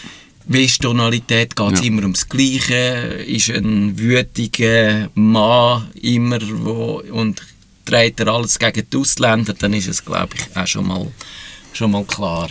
Die 0.47 0.67
Tonalität? 0.67 1.57
Geht 1.57 1.73
es 1.73 1.81
ja. 1.81 1.87
immer 1.87 2.03
ums 2.03 2.29
Gleiche? 2.29 3.25
Ist 3.27 3.51
ein 3.51 3.99
wütiger 3.99 5.11
Mann 5.15 5.89
immer 6.01 6.39
wo, 6.43 7.03
und 7.11 7.43
dreht 7.85 8.21
er 8.21 8.29
alles 8.29 8.59
gegen 8.59 8.89
die 8.89 8.97
Ausländer? 8.97 9.55
Dann 9.55 9.75
ist 9.75 9.89
es, 9.89 10.05
glaube 10.05 10.37
ich, 10.37 10.57
auch 10.57 10.67
schon 10.67 10.87
mal, 10.87 11.11
schon 11.73 11.91
mal 11.91 12.05
klar. 12.05 12.49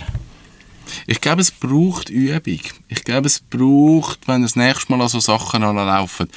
Ich 1.05 1.21
glaube, 1.21 1.41
es 1.41 1.51
braucht 1.51 2.09
Übung. 2.09 2.59
Ich 2.87 3.03
glaube, 3.03 3.27
es 3.27 3.39
braucht, 3.39 4.27
wenn 4.27 4.41
das 4.41 4.55
nächste 4.55 4.91
Mal 4.91 5.01
an 5.01 5.09
so 5.09 5.19
Sachen 5.19 5.61
laufen, 5.61 6.29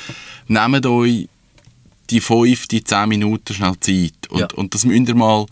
nehmt 0.49 0.87
euch 0.87 1.29
die 2.11 2.21
fünf, 2.21 2.67
die 2.69 2.85
zehn 2.85 3.09
Minuten 3.09 3.55
schnell 3.55 3.79
Zeit. 3.81 4.29
Und, 4.29 4.41
ja. 4.41 4.49
und 4.55 4.75
das 4.75 4.85
müsst 4.85 5.09
ihr 5.09 5.15
mal 5.15 5.47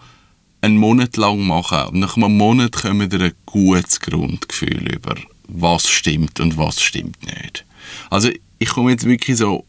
einen 0.61 0.77
Monat 0.77 1.17
lang 1.17 1.41
machen. 1.41 1.89
Und 1.89 2.01
nach 2.01 2.17
einem 2.17 2.37
Monat 2.37 2.73
kommt 2.73 3.13
ihr 3.13 3.21
ein 3.21 3.33
gutes 3.47 4.01
Grundgefühl 4.01 4.93
über, 4.93 5.15
was 5.47 5.89
stimmt 5.89 6.41
und 6.41 6.57
was 6.57 6.81
stimmt 6.81 7.23
nicht. 7.25 7.65
Also 8.11 8.31
ich 8.59 8.69
komme 8.69 8.91
jetzt 8.91 9.05
wirklich 9.05 9.37
so, 9.37 9.65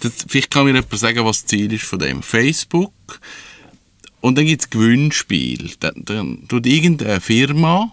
das, 0.00 0.12
vielleicht 0.26 0.50
kann 0.50 0.64
mir 0.64 0.74
jemand 0.74 0.98
sagen, 0.98 1.24
was 1.24 1.42
das 1.42 1.46
Ziel 1.46 1.72
ist 1.72 1.84
von 1.84 1.98
dem. 1.98 2.22
Facebook 2.22 2.92
und 4.20 4.36
dann 4.36 4.46
gibt 4.46 4.62
es 4.62 4.70
Gewinnspiel. 4.70 5.72
Dann, 5.80 5.94
dann 6.04 6.48
tut 6.48 6.66
irgendeine 6.66 7.20
Firma, 7.20 7.92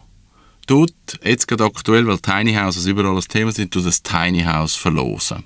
tut, 0.67 0.93
jetzt 1.23 1.47
gerade 1.47 1.65
aktuell, 1.65 2.07
weil 2.07 2.19
Tiny 2.19 2.53
Houses 2.53 2.85
überall 2.85 3.15
das 3.15 3.27
Thema 3.27 3.51
sind, 3.51 3.71
tut 3.71 3.85
das 3.85 4.01
Tiny 4.01 4.43
House 4.43 4.75
verlosen. 4.75 5.43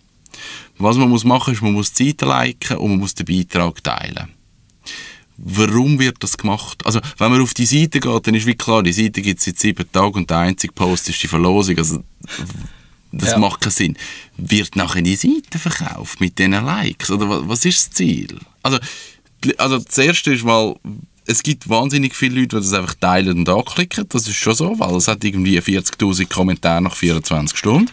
Was 0.79 0.97
man 0.97 1.09
muss 1.09 1.25
machen, 1.25 1.53
ist, 1.53 1.61
man 1.61 1.73
muss 1.73 1.93
die 1.93 2.07
Seite 2.07 2.25
liken 2.25 2.77
und 2.77 2.91
man 2.91 2.99
muss 2.99 3.13
den 3.13 3.25
Beitrag 3.25 3.83
teilen. 3.83 4.29
Warum 5.37 5.99
wird 5.99 6.17
das 6.19 6.37
gemacht? 6.37 6.85
Also, 6.85 6.99
wenn 7.17 7.31
man 7.31 7.41
auf 7.41 7.53
die 7.53 7.65
Seite 7.65 7.99
geht, 7.99 8.27
dann 8.27 8.35
ist 8.35 8.45
wie 8.45 8.55
klar, 8.55 8.83
die 8.83 8.91
Seite 8.91 9.21
gibt 9.21 9.39
es 9.39 9.45
seit 9.45 9.59
sieben 9.59 9.89
Tagen 9.91 10.15
und 10.15 10.29
der 10.29 10.39
einzige 10.39 10.73
Post 10.73 11.09
ist 11.09 11.21
die 11.21 11.27
Verlosung. 11.27 11.77
Also, 11.77 12.03
das 13.11 13.31
ja. 13.31 13.37
macht 13.37 13.61
keinen 13.61 13.71
Sinn. 13.71 13.97
Wird 14.37 14.75
nachher 14.75 15.01
die 15.01 15.15
Seite 15.15 15.59
verkauft 15.59 16.19
mit 16.19 16.37
diesen 16.37 16.51
Likes? 16.51 17.09
Oder 17.09 17.47
was 17.47 17.65
ist 17.65 17.87
das 17.87 17.91
Ziel? 17.91 18.39
Also, 18.63 18.79
also 19.57 19.79
das 19.79 19.97
Erste 19.97 20.33
ist 20.33 20.43
mal, 20.43 20.75
es 21.25 21.43
gibt 21.43 21.69
wahnsinnig 21.69 22.15
viele 22.15 22.41
Leute, 22.41 22.57
die 22.57 22.63
das 22.63 22.73
einfach 22.73 22.95
teilen 22.95 23.39
und 23.39 23.49
anklicken. 23.49 24.05
Das 24.09 24.27
ist 24.27 24.35
schon 24.35 24.55
so, 24.55 24.79
weil 24.79 24.95
es 24.95 25.07
hat 25.07 25.23
irgendwie 25.23 25.59
40'000 25.59 26.27
Kommentare 26.27 26.81
nach 26.81 26.95
24 26.95 27.57
Stunden. 27.57 27.91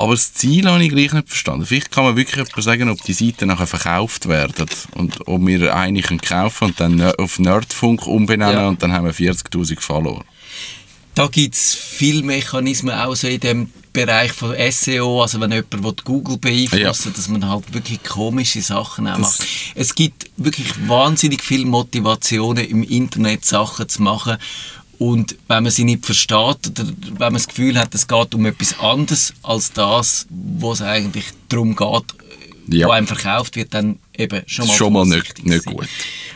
Aber 0.00 0.14
das 0.14 0.32
Ziel 0.32 0.66
habe 0.66 0.82
ich 0.82 0.88
gleich 0.88 1.12
nicht 1.12 1.28
verstanden. 1.28 1.66
Vielleicht 1.66 1.90
kann 1.90 2.04
man 2.04 2.16
wirklich 2.16 2.42
sagen, 2.56 2.88
ob 2.88 3.02
die 3.02 3.12
Seiten 3.12 3.48
nachher 3.48 3.66
verkauft 3.66 4.28
werden 4.28 4.66
und 4.94 5.28
ob 5.28 5.46
wir 5.46 5.76
eine 5.76 6.00
kaufen 6.00 6.68
und 6.68 6.80
dann 6.80 7.02
auf 7.02 7.38
Nerdfunk 7.38 8.06
umbenennen 8.06 8.56
ja. 8.56 8.68
und 8.68 8.82
dann 8.82 8.94
haben 8.94 9.04
wir 9.04 9.12
40'000 9.12 9.78
Follower. 9.78 10.24
Da 11.14 11.26
gibt 11.26 11.54
es 11.54 11.74
viele 11.74 12.22
Mechanismen 12.22 12.94
auch 12.94 13.14
so 13.14 13.28
in 13.28 13.40
dem 13.40 13.70
Bereich 13.92 14.32
von 14.32 14.54
SEO, 14.70 15.20
also 15.20 15.38
wenn 15.38 15.52
jemand 15.52 16.04
Google 16.04 16.38
beeinflussen 16.38 17.08
ja. 17.08 17.16
dass 17.16 17.28
man 17.28 17.46
halt 17.46 17.74
wirklich 17.74 18.02
komische 18.02 18.62
Sachen 18.62 19.06
auch 19.06 19.18
macht. 19.18 19.44
Es 19.74 19.94
gibt 19.94 20.30
wirklich 20.38 20.68
wahnsinnig 20.88 21.42
viele 21.42 21.66
Motivationen 21.66 22.64
im 22.64 22.84
Internet 22.84 23.44
Sachen 23.44 23.86
zu 23.86 24.02
machen 24.02 24.38
und 25.00 25.34
wenn 25.48 25.62
man 25.62 25.72
sie 25.72 25.84
nicht 25.84 26.04
versteht 26.04 26.36
oder 26.36 26.84
wenn 26.84 27.18
man 27.18 27.32
das 27.32 27.48
Gefühl 27.48 27.78
hat, 27.78 27.94
es 27.94 28.06
geht 28.06 28.34
um 28.34 28.44
etwas 28.44 28.78
anderes 28.80 29.32
als 29.42 29.72
das, 29.72 30.26
was 30.28 30.80
es 30.80 30.86
eigentlich 30.86 31.24
darum 31.48 31.74
geht, 31.74 32.04
ja. 32.68 32.86
wo 32.86 32.90
einem 32.90 33.06
verkauft 33.06 33.56
wird, 33.56 33.72
dann 33.72 33.98
eben 34.14 34.42
schon 34.44 34.66
mal, 34.66 34.74
schon 34.76 34.92
mal 34.92 35.06
nicht, 35.06 35.42
nicht 35.42 35.64
gut. 35.64 35.88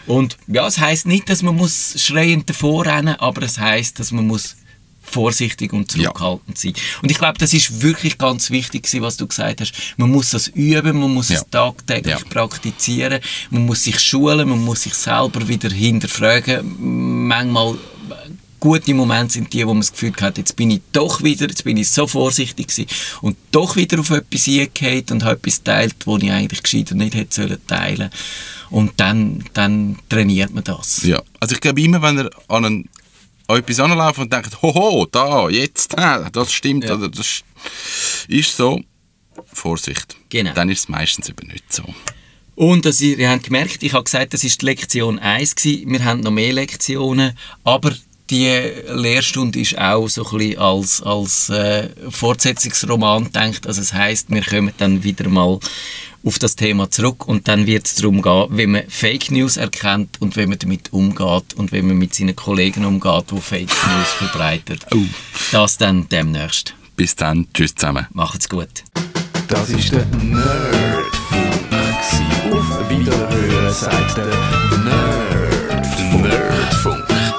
Und 0.07 0.39
ja, 0.47 0.67
es 0.67 0.79
heißt 0.79 1.07
nicht, 1.07 1.29
dass 1.29 1.43
man 1.43 1.57
muss 1.57 2.03
schreiend 2.03 2.49
davor 2.49 2.87
rennen, 2.87 3.17
aber 3.17 3.43
es 3.43 3.59
heißt, 3.59 4.01
dass 4.01 4.13
man 4.13 4.27
muss 4.27 4.57
vorsichtig 5.03 5.75
und 5.75 5.93
zurückhaltend 5.93 6.65
ja. 6.65 6.73
sein. 6.73 6.83
Und 7.03 7.11
ich 7.11 7.19
glaube, 7.19 7.37
das 7.37 7.53
ist 7.53 7.83
wirklich 7.83 8.17
ganz 8.17 8.51
wichtig, 8.51 8.89
was 9.01 9.19
du 9.19 9.27
gesagt 9.27 9.61
hast. 9.61 9.75
Man 9.99 10.11
muss 10.11 10.31
das 10.31 10.49
üben, 10.49 11.01
man 11.01 11.13
muss 11.13 11.29
ja. 11.29 11.37
es 11.37 11.51
tagtäglich 11.51 12.19
ja. 12.19 12.25
praktizieren, 12.31 13.21
man 13.51 13.67
muss 13.67 13.85
sich 13.85 14.01
schulen, 14.01 14.49
man 14.49 14.65
muss 14.65 14.85
sich 14.85 14.95
selber 14.95 15.47
wieder 15.47 15.69
hinterfragen. 15.69 17.27
Manchmal 17.29 17.77
gute 18.65 18.95
Momente 18.95 19.35
sind 19.35 19.53
die, 19.53 19.67
wo 19.67 19.75
man 19.75 19.83
das 19.83 19.93
Gefühl 19.93 20.15
hat, 20.23 20.39
jetzt 20.39 20.57
bin 20.57 20.71
ich 20.71 20.81
doch 20.93 21.23
wieder, 21.23 21.47
jetzt 21.47 21.65
bin 21.65 21.77
ich 21.77 21.91
so 21.91 22.07
vorsichtig 22.07 22.69
gewesen 22.69 22.87
und 23.21 23.37
doch 23.53 23.77
wieder 23.77 24.01
auf 24.01 24.09
etwas 24.09 24.49
eingehauen 24.49 25.05
und 25.11 25.23
habe 25.23 25.35
etwas 25.35 25.63
teilt, 25.63 26.07
wo 26.07 26.17
ich 26.17 26.33
eigentlich 26.33 26.63
gescheiter 26.63 26.95
nicht 26.95 27.15
hätte 27.15 27.35
sollen 27.35 27.59
teilen 27.67 28.11
Und 28.71 28.93
dann, 28.97 29.45
dann 29.53 29.99
trainiert 30.09 30.55
man 30.55 30.65
das. 30.65 31.03
Ja, 31.03 31.21
also 31.41 31.55
ich 31.55 31.61
glaube 31.61 31.83
immer, 31.83 32.01
wenn 32.01 32.17
er 32.17 32.31
an, 32.49 32.65
einen, 32.65 32.89
an 33.49 33.59
etwas 33.59 33.81
anlaufen 33.81 34.23
und 34.23 34.33
denkt, 34.33 34.63
hoho, 34.63 35.07
da, 35.13 35.51
jetzt, 35.51 35.95
das 36.33 36.51
stimmt, 36.51 36.85
ja. 36.85 36.95
oder 36.95 37.11
das 37.11 37.43
ist 38.29 38.57
so, 38.57 38.81
Vorsicht. 39.53 40.17
Genau. 40.31 40.55
Dann 40.55 40.71
ist 40.71 40.79
es 40.79 40.89
meistens 40.89 41.29
eben 41.29 41.49
nicht 41.49 41.71
so. 41.71 41.85
Und 42.55 42.87
ihr, 42.87 43.19
ihr 43.19 43.29
habt 43.29 43.45
gemerkt, 43.45 43.83
ich 43.83 43.93
habe 43.93 44.05
gesagt, 44.05 44.33
das 44.33 44.43
ist 44.43 44.63
die 44.63 44.65
Lektion 44.65 45.19
1 45.19 45.55
gewesen. 45.55 45.91
Wir 45.91 46.03
haben 46.03 46.21
noch 46.21 46.31
mehr 46.31 46.55
Lektionen, 46.55 47.37
aber 47.63 47.93
die 48.31 48.49
Lehrstunde 48.89 49.61
ist 49.61 49.79
auch 49.79 50.09
so 50.09 50.25
ein 50.25 50.39
bisschen 50.39 50.59
als, 50.59 51.03
als 51.03 51.51
äh, 51.51 51.89
Fortsetzungsroman 52.11 53.25
gedacht. 53.25 53.67
Also 53.67 53.83
es 53.83 53.93
heißt, 53.93 54.31
wir 54.31 54.43
kommen 54.43 54.73
dann 54.79 55.05
wieder 55.05 55.29
mal 55.29 55.59
auf 56.25 56.39
das 56.39 56.57
Thema 56.57 56.91
zurück 56.91 57.29
und 57.29 57.49
dann 57.49 57.67
wird 57.67 57.87
es 57.87 57.97
darum 57.97 58.23
gehen, 58.23 58.47
wie 58.51 58.67
man 58.67 58.85
Fake 58.89 59.31
News 59.31 59.59
erkennt 59.59 60.21
und 60.23 60.37
wie 60.37 60.47
man 60.47 60.59
damit 60.59 60.93
umgeht 60.93 61.55
und 61.57 61.73
wie 61.73 61.83
man 61.83 61.99
mit 61.99 62.15
seinen 62.15 62.35
Kollegen 62.35 62.87
umgeht, 62.87 63.31
die 63.31 63.41
Fake 63.41 63.69
News 63.69 64.09
verbreiten. 64.17 64.79
Oh. 64.95 64.99
Das 65.53 65.77
dann 65.77 66.09
demnächst. 66.09 66.75
Bis 66.97 67.15
dann, 67.15 67.49
tschüss 67.53 67.75
zusammen. 67.75 68.07
Macht's 68.13 68.49
gut. 68.49 68.85
Das 69.49 69.69
ist 69.69 69.93
der 69.93 70.07
Nerdfunk. 70.23 71.45
Auf 72.53 72.91
Wiederhören 72.91 73.75
sagt 73.75 74.17
der 74.17 74.27
Nerdfunk. 74.85 76.23
Nerdfunk. 76.23 77.04